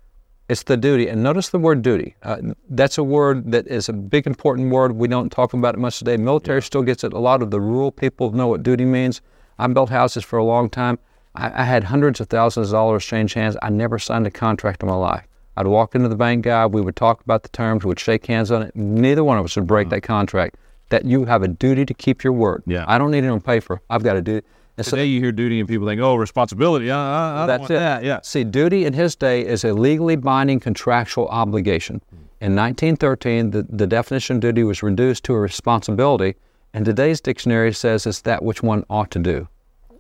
it's 0.49 0.63
the 0.65 0.77
duty. 0.77 1.09
And 1.09 1.23
notice 1.23 1.49
the 1.49 1.59
word 1.59 1.83
duty. 1.83 2.15
Uh, 2.23 2.39
that's 2.71 2.99
a 2.99 3.05
word 3.05 3.51
that 3.53 3.67
is 3.67 3.89
a 3.89 3.93
big, 3.93 4.27
important 4.27 4.71
word. 4.71 4.93
We 4.93 5.09
don't 5.09 5.31
talk 5.31 5.53
about 5.53 5.75
it 5.75 5.79
much 5.79 5.99
today. 5.99 6.17
Military 6.17 6.63
still 6.63 6.83
gets 6.83 7.05
it. 7.05 7.13
A 7.13 7.19
lot 7.19 7.43
of 7.43 7.51
the 7.51 7.61
rural 7.61 7.91
people 7.91 8.31
know 8.33 8.49
what 8.49 8.63
duty 8.63 8.85
means. 8.85 9.21
I 9.59 9.67
built 9.69 9.91
houses 9.91 10.25
for 10.25 10.39
a 10.39 10.45
long 10.45 10.69
time. 10.69 10.99
I, 11.35 11.63
I 11.63 11.65
had 11.65 11.85
hundreds 11.85 12.21
of 12.21 12.29
thousands 12.29 12.69
of 12.69 12.73
dollars 12.73 13.05
change 13.05 13.35
hands. 13.35 13.57
I 13.63 13.71
never 13.71 13.99
signed 13.99 14.27
a 14.27 14.31
contract 14.31 14.83
in 14.83 14.89
my 14.89 14.97
life. 14.97 15.27
I'd 15.57 15.67
walk 15.67 15.95
into 15.95 16.09
the 16.09 16.17
bank 16.17 16.45
guy. 16.45 16.67
We 16.67 16.81
would 16.81 16.97
talk 16.97 17.21
about 17.23 17.45
the 17.45 17.49
terms. 17.51 17.85
We'd 17.85 18.01
shake 18.01 18.27
hands 18.27 18.51
on 18.51 18.63
it. 18.63 18.75
Neither 18.75 19.23
one 19.23 19.39
of 19.39 19.45
us 19.45 19.57
would 19.57 19.67
break 19.67 19.89
that 19.91 20.03
contract. 20.03 20.57
That 20.91 21.05
you 21.05 21.25
have 21.25 21.43
a 21.43 21.49
duty 21.49 21.87
to 21.87 21.95
keep 21.95 22.23
your 22.23 22.33
word. 22.33 22.63
Yeah. 22.67 22.85
I 22.87 22.99
don't 22.99 23.11
need 23.11 23.25
it 23.25 23.29
on 23.29 23.41
paper. 23.41 23.81
I've 23.89 24.03
got 24.03 24.17
a 24.17 24.23
duty. 24.23 24.47
And 24.77 24.85
so 24.85 24.91
Today 24.91 25.07
you 25.07 25.21
hear 25.21 25.31
duty 25.31 25.61
and 25.61 25.69
people 25.69 25.87
think, 25.87 26.01
oh, 26.01 26.17
responsibility. 26.17 26.91
Uh, 26.91 26.97
uh, 26.97 27.01
I 27.01 27.39
don't 27.39 27.47
that's 27.47 27.61
want 27.61 27.71
it. 27.71 27.75
that. 27.75 28.05
Yeah. 28.05 28.21
See, 28.23 28.43
duty 28.43 28.87
in 28.87 28.93
his 28.93 29.15
day 29.15 29.47
is 29.47 29.65
a 29.65 29.73
legally 29.73 30.17
binding 30.17 30.59
contractual 30.59 31.29
obligation. 31.29 32.01
In 32.41 32.57
1913, 32.57 33.51
the, 33.53 33.63
the 33.63 33.87
definition 33.87 34.37
of 34.37 34.43
duty 34.43 34.65
was 34.65 34.83
reduced 34.83 35.25
to 35.25 35.35
a 35.35 35.39
responsibility, 35.39 36.35
and 36.73 36.85
today's 36.85 37.21
dictionary 37.21 37.73
says 37.73 38.05
it's 38.07 38.23
that 38.23 38.43
which 38.43 38.63
one 38.63 38.85
ought 38.91 39.11
to 39.13 39.21
do. 39.21 39.49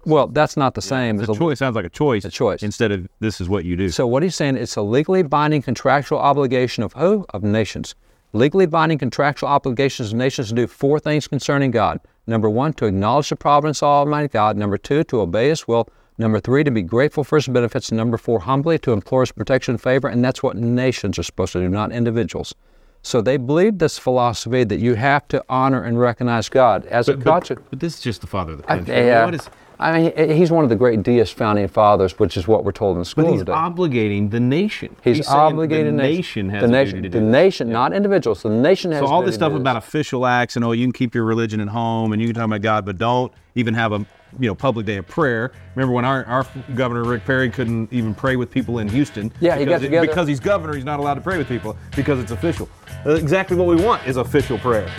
Well, 0.07 0.27
that's 0.27 0.57
not 0.57 0.75
the 0.75 0.83
same 0.83 1.21
It's 1.21 1.29
as 1.29 1.37
a 1.37 1.39
choice. 1.39 1.59
Sounds 1.61 1.77
like 1.77 1.87
a 1.87 1.91
choice. 1.91 2.25
A 2.25 2.31
choice. 2.31 2.63
Instead 2.63 2.93
of 2.93 3.09
this 3.21 3.41
is 3.41 3.49
what 3.49 3.65
you 3.65 3.77
do. 3.77 3.89
So 3.91 4.07
what 4.07 4.23
he's 4.23 4.35
saying, 4.35 4.57
it's 4.57 4.77
a 4.77 4.83
legally 4.83 5.23
binding 5.23 5.63
contractual 5.63 6.19
obligation 6.19 6.83
of 6.83 6.93
who? 6.93 7.25
Of 7.31 7.43
nations. 7.43 7.95
Legally 8.33 8.67
binding 8.67 8.99
contractual 8.99 9.49
obligations 9.49 10.13
of 10.13 10.19
nations 10.19 10.49
to 10.49 10.55
do 10.55 10.67
four 10.67 10.99
things 10.99 11.29
concerning 11.29 11.71
God. 11.71 12.01
Number 12.27 12.49
one, 12.49 12.73
to 12.75 12.87
acknowledge 12.87 13.29
the 13.29 13.37
providence 13.37 13.83
of 13.83 13.89
Almighty 13.89 14.29
God. 14.29 14.57
Number 14.57 14.79
two, 14.79 15.05
to 15.05 15.21
obey 15.21 15.49
His 15.49 15.69
will. 15.69 15.89
Number 16.17 16.41
three, 16.41 16.65
to 16.65 16.71
be 16.71 16.83
grateful 16.83 17.25
for 17.25 17.37
His 17.37 17.49
benefits. 17.49 17.91
And 17.91 17.99
number 17.99 18.17
four, 18.17 18.41
humbly 18.41 18.79
to 18.81 18.93
implore 18.93 19.23
His 19.23 19.33
protection 19.33 19.75
and 19.75 19.81
favor. 19.83 20.09
And 20.09 20.25
that's 20.25 20.43
what 20.43 20.57
nations 20.57 21.19
are 21.19 21.23
supposed 21.23 21.53
to 21.53 21.61
do, 21.61 21.69
not 21.69 21.93
individuals. 21.93 22.55
So 23.03 23.21
they 23.21 23.37
believe 23.37 23.79
this 23.79 23.99
philosophy 23.99 24.65
that 24.65 24.79
you 24.79 24.95
have 24.95 25.29
to 25.29 25.45
honor 25.51 25.83
and 25.83 26.01
recognize 26.01 26.49
God 26.49 26.87
as 26.87 27.09
a 27.09 27.15
but, 27.17 27.25
God. 27.25 27.45
but, 27.49 27.71
but 27.71 27.81
this 27.81 27.97
is 27.97 28.01
just 28.01 28.21
the 28.23 28.27
father 28.27 28.53
of 28.53 28.63
the 28.63 28.73
I- 28.73 28.77
country. 28.77 28.95
yeah. 28.95 29.25
What 29.27 29.35
is, 29.35 29.51
I 29.79 29.99
mean, 29.99 30.31
he's 30.31 30.51
one 30.51 30.63
of 30.65 30.71
the 30.71 30.77
great 30.77 31.03
deist 31.03 31.35
founding 31.35 31.67
fathers, 31.69 32.19
which 32.19 32.37
is 32.37 32.47
what 32.47 32.65
we're 32.65 32.73
told 32.73 32.97
in 32.97 33.03
but 33.03 33.07
school 33.09 33.31
he's 33.33 33.41
today. 33.41 33.53
obligating 33.53 34.31
the 34.31 34.41
nation. 34.41 34.95
He's, 35.03 35.27
saying 35.27 35.39
obligated 35.39 35.95
the 35.95 35.97
nation. 35.97 36.49
has 36.51 36.63
the 36.63 36.69
nation, 36.69 37.11
the 37.11 37.21
nation, 37.21 37.71
not 37.71 37.93
individuals. 37.93 38.43
The 38.43 38.51
nation 38.51 38.93
has. 38.93 39.01
So 39.01 39.07
all 39.07 39.23
this 39.23 39.35
stuff 39.35 39.53
about 39.53 39.77
official 39.77 40.27
acts 40.27 40.57
and 40.57 40.65
oh, 40.65 40.73
you 40.73 40.85
can 40.85 40.93
keep 40.93 41.15
your 41.15 41.25
religion 41.25 41.61
at 41.61 41.69
home 41.69 42.13
and 42.13 42.23
you 42.23 42.29
can 42.29 42.35
talk 42.35 42.45
about 42.45 42.63
God, 42.63 42.87
but 42.87 42.99
don't 42.99 43.33
even 43.55 43.75
have 43.75 43.93
a 43.93 44.07
you 44.39 44.49
know 44.49 44.55
public 44.55 44.87
day 44.87 44.97
of 44.97 45.07
prayer. 45.07 45.53
Remember 45.75 45.93
when 45.93 46.05
our, 46.05 46.25
our 46.27 46.47
governor 46.75 47.05
Rick 47.05 47.25
Perry 47.25 47.51
couldn't 47.51 47.93
even 47.93 48.15
pray 48.15 48.37
with 48.37 48.51
people 48.51 48.79
in 48.79 48.89
Houston? 48.89 49.33
Yeah, 49.41 49.57
he 49.57 49.65
got 49.65 49.81
it- 49.83 49.87
together- 49.87 50.07
because 50.07 50.29
he's 50.29 50.41
governor. 50.41 50.75
He's 50.75 50.85
not 50.85 51.01
allowed 51.01 51.15
to 51.15 51.21
pray 51.21 51.39
with 51.39 51.49
people 51.49 51.77
because 51.97 52.21
it's 52.21 52.33
official. 52.33 52.69
Uh, 53.05 53.15
exactly 53.15 53.57
what 53.57 53.67
we 53.67 53.77
want 53.83 54.07
is 54.07 54.17
official 54.17 54.59
prayer. 54.59 54.91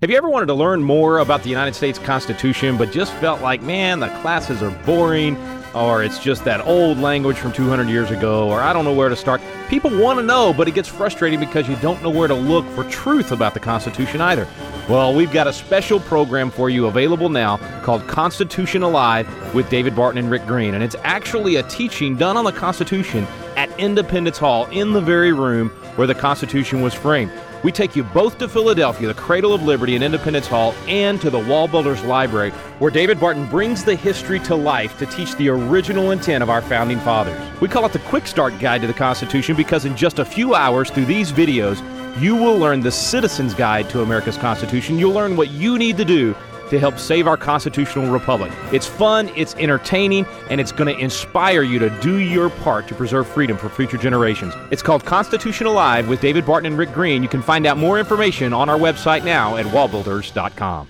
Have 0.00 0.10
you 0.10 0.16
ever 0.16 0.30
wanted 0.30 0.46
to 0.46 0.54
learn 0.54 0.80
more 0.80 1.18
about 1.18 1.42
the 1.42 1.48
United 1.48 1.74
States 1.74 1.98
Constitution, 1.98 2.76
but 2.76 2.92
just 2.92 3.12
felt 3.14 3.40
like, 3.42 3.62
man, 3.62 3.98
the 3.98 4.06
classes 4.20 4.62
are 4.62 4.70
boring, 4.86 5.36
or 5.74 6.04
it's 6.04 6.20
just 6.20 6.44
that 6.44 6.64
old 6.64 6.98
language 6.98 7.36
from 7.36 7.52
200 7.52 7.88
years 7.88 8.12
ago, 8.12 8.48
or 8.48 8.60
I 8.60 8.72
don't 8.72 8.84
know 8.84 8.94
where 8.94 9.08
to 9.08 9.16
start? 9.16 9.40
People 9.68 9.90
want 9.98 10.20
to 10.20 10.22
know, 10.22 10.52
but 10.52 10.68
it 10.68 10.76
gets 10.76 10.86
frustrating 10.86 11.40
because 11.40 11.68
you 11.68 11.74
don't 11.82 12.00
know 12.00 12.10
where 12.10 12.28
to 12.28 12.34
look 12.34 12.64
for 12.76 12.84
truth 12.84 13.32
about 13.32 13.54
the 13.54 13.60
Constitution 13.60 14.20
either. 14.20 14.46
Well, 14.88 15.12
we've 15.12 15.32
got 15.32 15.48
a 15.48 15.52
special 15.52 15.98
program 15.98 16.52
for 16.52 16.70
you 16.70 16.86
available 16.86 17.28
now 17.28 17.56
called 17.82 18.06
Constitution 18.06 18.84
Alive 18.84 19.26
with 19.52 19.68
David 19.68 19.96
Barton 19.96 20.20
and 20.20 20.30
Rick 20.30 20.46
Green, 20.46 20.74
and 20.74 20.84
it's 20.84 20.94
actually 21.02 21.56
a 21.56 21.64
teaching 21.64 22.16
done 22.16 22.36
on 22.36 22.44
the 22.44 22.52
Constitution 22.52 23.26
at 23.56 23.68
Independence 23.80 24.38
Hall 24.38 24.66
in 24.66 24.92
the 24.92 25.00
very 25.00 25.32
room 25.32 25.70
where 25.96 26.06
the 26.06 26.14
Constitution 26.14 26.82
was 26.82 26.94
framed. 26.94 27.32
We 27.64 27.72
take 27.72 27.96
you 27.96 28.04
both 28.04 28.38
to 28.38 28.48
Philadelphia, 28.48 29.08
the 29.08 29.14
cradle 29.14 29.52
of 29.52 29.62
liberty 29.62 29.96
and 29.96 30.04
Independence 30.04 30.46
Hall, 30.46 30.74
and 30.86 31.20
to 31.20 31.28
the 31.28 31.40
Wall 31.40 31.66
Builders 31.66 32.02
Library, 32.04 32.50
where 32.78 32.90
David 32.90 33.18
Barton 33.18 33.46
brings 33.46 33.84
the 33.84 33.96
history 33.96 34.38
to 34.40 34.54
life 34.54 34.96
to 34.98 35.06
teach 35.06 35.34
the 35.36 35.48
original 35.48 36.12
intent 36.12 36.42
of 36.42 36.50
our 36.50 36.62
founding 36.62 37.00
fathers. 37.00 37.36
We 37.60 37.68
call 37.68 37.84
it 37.84 37.92
the 37.92 37.98
Quick 38.00 38.28
Start 38.28 38.56
Guide 38.60 38.82
to 38.82 38.86
the 38.86 38.94
Constitution 38.94 39.56
because 39.56 39.84
in 39.84 39.96
just 39.96 40.20
a 40.20 40.24
few 40.24 40.54
hours 40.54 40.90
through 40.90 41.06
these 41.06 41.32
videos, 41.32 41.82
you 42.20 42.36
will 42.36 42.56
learn 42.56 42.80
the 42.80 42.92
Citizen's 42.92 43.54
Guide 43.54 43.90
to 43.90 44.02
America's 44.02 44.36
Constitution. 44.36 44.98
You'll 44.98 45.12
learn 45.12 45.36
what 45.36 45.50
you 45.50 45.78
need 45.78 45.96
to 45.96 46.04
do 46.04 46.34
to 46.70 46.78
help 46.78 46.98
save 46.98 47.26
our 47.26 47.36
constitutional 47.36 48.10
republic. 48.10 48.52
It's 48.72 48.86
fun, 48.86 49.30
it's 49.36 49.54
entertaining, 49.56 50.26
and 50.50 50.60
it's 50.60 50.72
going 50.72 50.94
to 50.94 51.00
inspire 51.00 51.62
you 51.62 51.78
to 51.78 51.90
do 52.00 52.18
your 52.18 52.50
part 52.50 52.88
to 52.88 52.94
preserve 52.94 53.26
freedom 53.26 53.56
for 53.56 53.68
future 53.68 53.96
generations. 53.96 54.54
It's 54.70 54.82
called 54.82 55.04
Constitution 55.04 55.66
Alive 55.66 56.08
with 56.08 56.20
David 56.20 56.46
Barton 56.46 56.66
and 56.66 56.78
Rick 56.78 56.92
Green. 56.92 57.22
You 57.22 57.28
can 57.28 57.42
find 57.42 57.66
out 57.66 57.76
more 57.78 57.98
information 57.98 58.52
on 58.52 58.68
our 58.68 58.78
website 58.78 59.24
now 59.24 59.56
at 59.56 59.66
wallbuilders.com. 59.66 60.88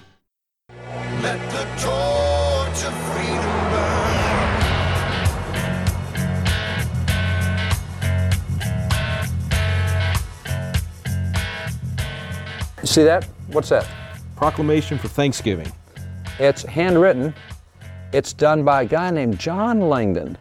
Let 1.23 1.51
the 1.51 1.65
torch 1.83 2.85
of 2.85 2.95
freedom 3.13 3.71
burn. 12.81 12.87
See 12.87 13.05
that? 13.05 13.25
What's 13.49 13.71
that? 13.71 13.98
Proclamation 14.39 14.99
for 14.99 15.09
Thanksgiving. 15.09 15.67
It's 16.39 16.63
handwritten. 16.63 17.35
It's 18.13 18.33
done 18.33 18.63
by 18.65 18.83
a 18.83 18.87
guy 18.87 19.11
named 19.11 19.37
John 19.37 19.81
Langdon. 19.89 20.39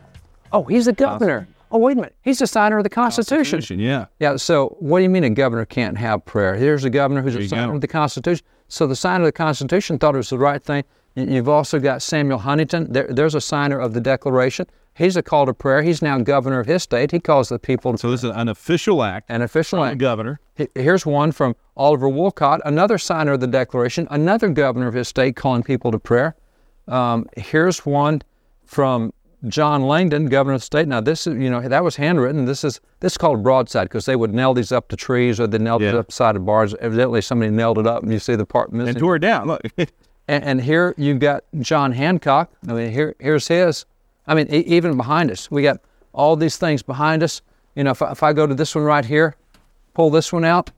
Oh, 0.51 0.61
he's 0.65 0.85
the 0.85 0.93
governor. 0.93 1.47
Oh, 1.71 1.79
wait 1.79 1.93
a 1.93 1.95
minute. 1.95 2.15
He's 2.21 2.37
the 2.37 2.45
signer 2.45 2.77
of 2.77 2.83
the 2.83 2.91
Constitution. 2.91 3.57
Constitution, 3.57 3.79
yeah. 3.79 4.05
Yeah, 4.19 4.35
so 4.35 4.77
what 4.79 4.99
do 4.99 5.03
you 5.03 5.09
mean 5.09 5.23
a 5.23 5.31
governor 5.31 5.65
can't 5.65 5.97
have 5.97 6.23
prayer? 6.25 6.53
Here's 6.53 6.83
a 6.83 6.91
governor 6.91 7.23
who's 7.23 7.33
There 7.33 7.41
a 7.41 7.47
signer 7.47 7.69
go. 7.69 7.75
of 7.75 7.81
the 7.81 7.87
Constitution. 7.87 8.45
So 8.67 8.85
the 8.85 8.95
signer 8.95 9.23
of 9.23 9.29
the 9.29 9.31
Constitution 9.31 9.97
thought 9.97 10.13
it 10.13 10.19
was 10.19 10.29
the 10.29 10.37
right 10.37 10.63
thing. 10.63 10.83
You've 11.17 11.49
also 11.49 11.79
got 11.79 12.03
Samuel 12.03 12.37
Huntington. 12.39 12.91
There, 12.93 13.07
there's 13.09 13.33
a 13.33 13.41
signer 13.41 13.79
of 13.79 13.93
the 13.93 14.01
Declaration. 14.01 14.67
He's 14.93 15.15
a 15.15 15.23
call 15.23 15.47
to 15.47 15.53
prayer. 15.53 15.81
He's 15.81 16.01
now 16.01 16.19
governor 16.19 16.59
of 16.59 16.67
his 16.67 16.83
state. 16.83 17.11
He 17.11 17.19
calls 17.19 17.49
the 17.49 17.57
people 17.59 17.97
So 17.97 18.11
this 18.11 18.23
is 18.23 18.29
an 18.31 18.49
official 18.49 19.01
act. 19.03 19.25
an 19.29 19.41
official 19.41 19.83
act. 19.83 19.97
governor. 19.97 20.39
Here's 20.75 21.05
one 21.07 21.31
from 21.31 21.55
Oliver 21.75 22.07
Wolcott, 22.07 22.61
another 22.65 22.97
signer 22.99 23.33
of 23.33 23.39
the 23.39 23.47
Declaration, 23.47 24.07
another 24.11 24.49
governor 24.49 24.87
of 24.87 24.93
his 24.93 25.07
state 25.07 25.35
calling 25.35 25.63
people 25.63 25.91
to 25.91 25.97
prayer. 25.99 26.35
Um, 26.87 27.27
here's 27.35 27.85
one 27.85 28.21
from 28.65 29.11
John 29.47 29.83
Langdon, 29.83 30.27
governor 30.27 30.55
of 30.55 30.61
the 30.61 30.65
state. 30.65 30.87
Now 30.87 31.01
this 31.01 31.25
is, 31.27 31.35
you 31.35 31.49
know, 31.49 31.61
that 31.67 31.83
was 31.83 31.95
handwritten. 31.95 32.45
This 32.45 32.63
is 32.63 32.79
this 32.99 33.13
is 33.13 33.17
called 33.17 33.43
broadside 33.43 33.85
because 33.85 34.05
they 34.05 34.15
would 34.15 34.33
nail 34.33 34.53
these 34.53 34.71
up 34.71 34.87
to 34.89 34.95
trees 34.95 35.39
or 35.39 35.45
they 35.47 35.57
nailed 35.59 35.81
it 35.83 35.93
Yeah. 35.93 35.99
up 35.99 36.11
side 36.11 36.35
of 36.35 36.45
bars. 36.45 36.73
Evidently, 36.79 37.21
somebody 37.21 37.51
nailed 37.51 37.77
it 37.77 37.85
up, 37.87 38.01
and 38.03 38.11
you 38.11 38.17
see 38.19 38.35
the 38.35 38.45
part 38.45 38.71
missing. 38.73 38.89
And 38.89 38.97
tore 38.99 39.15
it 39.17 39.19
down. 39.19 39.47
Look. 39.47 39.61
And, 40.27 40.43
and 40.43 40.61
here 40.61 40.93
you've 40.97 41.19
got 41.19 41.43
John 41.59 41.91
Hancock. 41.91 42.51
I 42.67 42.73
mean, 42.73 42.91
here 42.91 43.15
here's 43.19 43.47
his. 43.47 43.85
I 44.27 44.35
mean, 44.35 44.47
e- 44.53 44.65
even 44.67 44.97
behind 44.97 45.31
us, 45.31 45.49
we 45.49 45.61
got 45.63 45.79
all 46.13 46.35
these 46.35 46.57
things 46.57 46.83
behind 46.83 47.23
us. 47.23 47.41
You 47.75 47.83
know, 47.83 47.91
if 47.91 48.01
I, 48.01 48.11
if 48.11 48.23
I 48.23 48.33
go 48.33 48.45
to 48.47 48.55
this 48.55 48.75
one 48.75 48.83
right 48.83 49.05
here, 49.05 49.35
pull 49.93 50.09
this 50.09 50.33
one 50.33 50.43
out. 50.43 50.71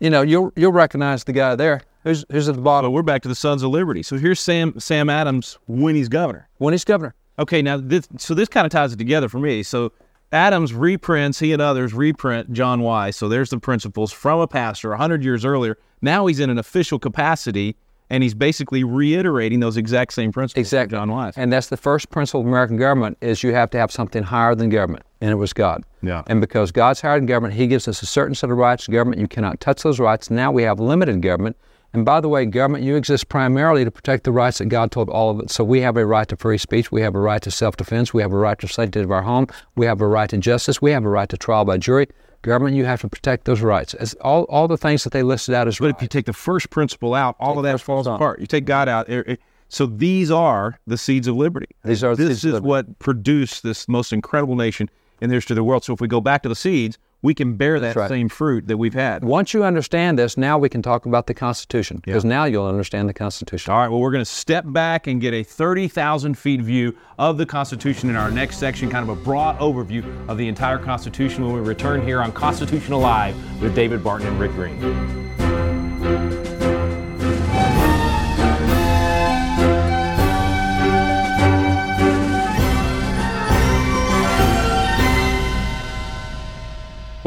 You 0.00 0.10
know, 0.10 0.22
you'll 0.22 0.52
you'll 0.56 0.72
recognize 0.72 1.24
the 1.24 1.32
guy 1.32 1.56
there. 1.56 1.82
Who's 2.04 2.24
who's 2.30 2.48
at 2.48 2.54
the 2.54 2.60
bottom 2.60 2.92
we're 2.92 3.02
back 3.02 3.22
to 3.22 3.28
the 3.28 3.34
Sons 3.34 3.62
of 3.62 3.70
Liberty. 3.70 4.02
So 4.02 4.16
here's 4.16 4.40
Sam 4.40 4.78
Sam 4.78 5.10
Adams 5.10 5.58
when 5.66 5.94
he's 5.94 6.08
governor. 6.08 6.48
when 6.58 6.72
he's 6.72 6.84
governor. 6.84 7.14
Okay, 7.38 7.62
now 7.62 7.76
this 7.76 8.08
so 8.18 8.34
this 8.34 8.48
kind 8.48 8.66
of 8.66 8.70
ties 8.72 8.92
it 8.92 8.96
together 8.98 9.28
for 9.28 9.38
me. 9.38 9.62
So 9.62 9.92
Adams 10.32 10.74
reprints, 10.74 11.38
he 11.38 11.52
and 11.52 11.62
others 11.62 11.94
reprint 11.94 12.52
John 12.52 12.82
Wise. 12.82 13.16
So 13.16 13.28
there's 13.28 13.50
the 13.50 13.58
principles 13.58 14.12
from 14.12 14.40
a 14.40 14.46
pastor 14.46 14.90
100 14.90 15.24
years 15.24 15.44
earlier. 15.44 15.78
Now 16.02 16.26
he's 16.26 16.38
in 16.38 16.50
an 16.50 16.58
official 16.58 16.98
capacity 16.98 17.76
and 18.10 18.22
he's 18.22 18.34
basically 18.34 18.84
reiterating 18.84 19.60
those 19.60 19.76
exact 19.76 20.12
same 20.12 20.32
principles. 20.32 20.60
Exactly. 20.60 20.96
John 20.96 21.10
Wise. 21.10 21.34
And 21.36 21.52
that's 21.52 21.68
the 21.68 21.76
first 21.76 22.10
principle 22.10 22.40
of 22.40 22.46
American 22.46 22.76
government 22.76 23.18
is 23.20 23.42
you 23.42 23.52
have 23.52 23.70
to 23.70 23.78
have 23.78 23.92
something 23.92 24.22
higher 24.22 24.54
than 24.54 24.70
government, 24.70 25.04
and 25.20 25.30
it 25.30 25.34
was 25.34 25.52
God. 25.52 25.84
Yeah. 26.02 26.22
And 26.26 26.40
because 26.40 26.72
God's 26.72 27.00
higher 27.00 27.18
than 27.18 27.26
government, 27.26 27.54
He 27.54 27.66
gives 27.66 27.86
us 27.86 28.02
a 28.02 28.06
certain 28.06 28.34
set 28.34 28.50
of 28.50 28.56
rights 28.56 28.86
government. 28.86 29.20
You 29.20 29.28
cannot 29.28 29.60
touch 29.60 29.82
those 29.82 30.00
rights. 30.00 30.30
Now 30.30 30.50
we 30.50 30.62
have 30.62 30.80
limited 30.80 31.20
government, 31.20 31.56
And 31.94 32.04
by 32.04 32.20
the 32.20 32.28
way, 32.28 32.44
government, 32.44 32.84
you 32.84 32.96
exist 32.96 33.28
primarily 33.28 33.84
to 33.84 33.90
protect 33.90 34.24
the 34.24 34.32
rights 34.32 34.58
that 34.58 34.66
God 34.66 34.90
told 34.90 35.08
all 35.08 35.30
of 35.30 35.40
us. 35.40 35.54
So 35.54 35.64
we 35.64 35.80
have 35.80 35.96
a 35.96 36.04
right 36.04 36.28
to 36.28 36.36
free 36.36 36.58
speech. 36.58 36.92
We 36.92 37.00
have 37.00 37.14
a 37.14 37.18
right 37.18 37.40
to 37.42 37.50
self-defense. 37.50 38.12
We 38.12 38.20
have 38.22 38.32
a 38.32 38.36
right 38.36 38.58
to 38.58 38.68
sanctity 38.68 39.04
of 39.04 39.10
our 39.10 39.22
home. 39.22 39.46
We 39.74 39.86
have 39.86 40.00
a 40.02 40.06
right 40.06 40.28
to 40.30 40.36
justice. 40.36 40.82
We 40.82 40.90
have 40.90 41.04
a 41.04 41.08
right 41.08 41.28
to 41.30 41.36
trial 41.38 41.64
by 41.64 41.78
jury. 41.78 42.06
Government, 42.42 42.76
you 42.76 42.84
have 42.84 43.00
to 43.00 43.08
protect 43.08 43.46
those 43.46 43.62
rights. 43.62 43.94
As 43.94 44.14
all, 44.20 44.44
all 44.44 44.68
the 44.68 44.76
things 44.76 45.02
that 45.04 45.12
they 45.12 45.22
listed 45.22 45.54
out 45.54 45.66
as 45.66 45.78
But 45.78 45.90
if 45.90 46.02
you 46.02 46.08
take 46.08 46.26
the 46.26 46.32
first 46.32 46.70
principle 46.70 47.14
out, 47.14 47.36
all 47.40 47.58
of 47.58 47.64
that 47.64 47.80
falls 47.80 48.06
out. 48.06 48.16
apart. 48.16 48.40
You 48.40 48.46
take 48.46 48.64
God 48.66 48.88
out. 48.88 49.08
it- 49.08 49.26
it- 49.26 49.40
so 49.70 49.84
these 49.86 50.30
are 50.30 50.78
the 50.86 50.96
seeds 50.96 51.26
of 51.26 51.36
liberty. 51.36 51.66
These 51.84 52.04
are 52.04 52.14
the 52.16 52.24
this 52.26 52.40
seeds 52.42 52.54
of 52.54 52.62
is 52.62 52.66
what 52.66 52.98
produced 53.00 53.62
this 53.62 53.88
most 53.88 54.12
incredible 54.12 54.56
nation 54.56 54.88
in 55.20 55.30
the 55.30 55.34
history 55.36 55.54
of 55.54 55.56
the 55.56 55.64
world. 55.64 55.84
So 55.84 55.92
if 55.94 56.00
we 56.00 56.08
go 56.08 56.20
back 56.20 56.42
to 56.44 56.48
the 56.48 56.54
seeds, 56.54 56.96
we 57.22 57.34
can 57.34 57.54
bear 57.54 57.80
that 57.80 57.96
right. 57.96 58.08
same 58.08 58.28
fruit 58.28 58.68
that 58.68 58.76
we've 58.76 58.94
had. 58.94 59.24
Once 59.24 59.52
you 59.52 59.64
understand 59.64 60.18
this, 60.18 60.36
now 60.36 60.58
we 60.58 60.68
can 60.68 60.82
talk 60.82 61.06
about 61.06 61.26
the 61.26 61.34
Constitution 61.34 62.00
because 62.04 62.24
now 62.24 62.44
you'll 62.44 62.66
understand 62.66 63.08
the 63.08 63.14
Constitution. 63.14 63.72
All 63.72 63.78
right, 63.80 63.88
well, 63.88 64.00
we're 64.00 64.12
going 64.12 64.24
to 64.24 64.30
step 64.30 64.64
back 64.66 65.06
and 65.06 65.20
get 65.20 65.34
a 65.34 65.42
30,000 65.42 66.38
feet 66.38 66.60
view 66.60 66.96
of 67.18 67.36
the 67.36 67.46
Constitution 67.46 68.08
in 68.08 68.16
our 68.16 68.30
next 68.30 68.58
section, 68.58 68.88
kind 68.88 69.08
of 69.08 69.16
a 69.16 69.20
broad 69.20 69.58
overview 69.58 70.04
of 70.28 70.38
the 70.38 70.46
entire 70.46 70.78
Constitution 70.78 71.44
when 71.44 71.54
we 71.54 71.60
return 71.60 72.02
here 72.02 72.22
on 72.22 72.30
Constitution 72.32 72.92
Alive 72.92 73.36
with 73.60 73.74
David 73.74 74.04
Barton 74.04 74.28
and 74.28 74.38
Rick 74.38 74.52
Green. 74.52 76.37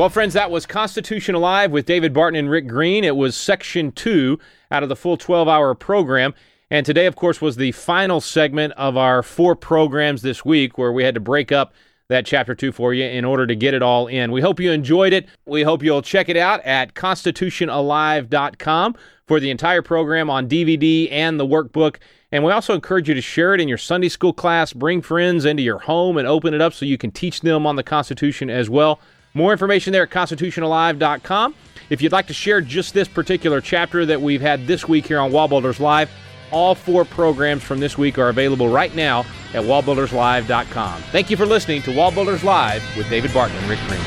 Well, 0.01 0.09
friends, 0.09 0.33
that 0.33 0.49
was 0.49 0.65
Constitution 0.65 1.35
Alive 1.35 1.69
with 1.69 1.85
David 1.85 2.11
Barton 2.11 2.39
and 2.39 2.49
Rick 2.49 2.65
Green. 2.65 3.03
It 3.03 3.15
was 3.15 3.37
section 3.37 3.91
two 3.91 4.39
out 4.71 4.81
of 4.81 4.89
the 4.89 4.95
full 4.95 5.15
12 5.15 5.47
hour 5.47 5.75
program. 5.75 6.33
And 6.71 6.87
today, 6.87 7.05
of 7.05 7.15
course, 7.15 7.39
was 7.39 7.55
the 7.55 7.71
final 7.71 8.19
segment 8.19 8.73
of 8.77 8.97
our 8.97 9.21
four 9.21 9.55
programs 9.55 10.23
this 10.23 10.43
week 10.43 10.79
where 10.79 10.91
we 10.91 11.03
had 11.03 11.13
to 11.13 11.19
break 11.19 11.51
up 11.51 11.75
that 12.07 12.25
chapter 12.25 12.55
two 12.55 12.71
for 12.71 12.95
you 12.95 13.05
in 13.05 13.23
order 13.23 13.45
to 13.45 13.55
get 13.55 13.75
it 13.75 13.83
all 13.83 14.07
in. 14.07 14.31
We 14.31 14.41
hope 14.41 14.59
you 14.59 14.71
enjoyed 14.71 15.13
it. 15.13 15.29
We 15.45 15.61
hope 15.61 15.83
you'll 15.83 16.01
check 16.01 16.29
it 16.29 16.37
out 16.37 16.65
at 16.65 16.95
constitutionalive.com 16.95 18.95
for 19.27 19.39
the 19.39 19.51
entire 19.51 19.83
program 19.83 20.31
on 20.31 20.49
DVD 20.49 21.11
and 21.11 21.39
the 21.39 21.45
workbook. 21.45 21.97
And 22.31 22.43
we 22.43 22.51
also 22.51 22.73
encourage 22.73 23.07
you 23.07 23.13
to 23.13 23.21
share 23.21 23.53
it 23.53 23.61
in 23.61 23.67
your 23.67 23.77
Sunday 23.77 24.09
school 24.09 24.33
class, 24.33 24.73
bring 24.73 25.03
friends 25.03 25.45
into 25.45 25.61
your 25.61 25.77
home 25.77 26.17
and 26.17 26.27
open 26.27 26.55
it 26.55 26.61
up 26.61 26.73
so 26.73 26.87
you 26.87 26.97
can 26.97 27.11
teach 27.11 27.41
them 27.41 27.67
on 27.67 27.75
the 27.75 27.83
Constitution 27.83 28.49
as 28.49 28.67
well. 28.67 28.99
More 29.33 29.51
information 29.51 29.93
there 29.93 30.03
at 30.03 30.09
constitutionalive.com. 30.09 31.55
If 31.89 32.01
you'd 32.01 32.11
like 32.11 32.27
to 32.27 32.33
share 32.33 32.61
just 32.61 32.93
this 32.93 33.07
particular 33.07 33.61
chapter 33.61 34.05
that 34.05 34.21
we've 34.21 34.41
had 34.41 34.67
this 34.67 34.87
week 34.87 35.05
here 35.05 35.19
on 35.19 35.31
Wallbuilders 35.31 35.79
Live, 35.79 36.09
all 36.51 36.75
four 36.75 37.05
programs 37.05 37.63
from 37.63 37.79
this 37.79 37.97
week 37.97 38.17
are 38.17 38.29
available 38.29 38.69
right 38.69 38.93
now 38.95 39.21
at 39.53 39.63
wallbuilderslive.com. 39.63 41.01
Thank 41.03 41.29
you 41.29 41.37
for 41.37 41.45
listening 41.45 41.81
to 41.83 41.91
Wallbuilders 41.91 42.43
Live 42.43 42.83
with 42.97 43.09
David 43.09 43.33
Barton 43.33 43.57
and 43.57 43.69
Rick 43.69 43.79
Green. 43.87 43.99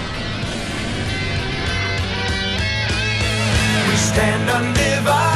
We 3.89 3.97
stand 3.97 4.51
undivided. 4.51 5.34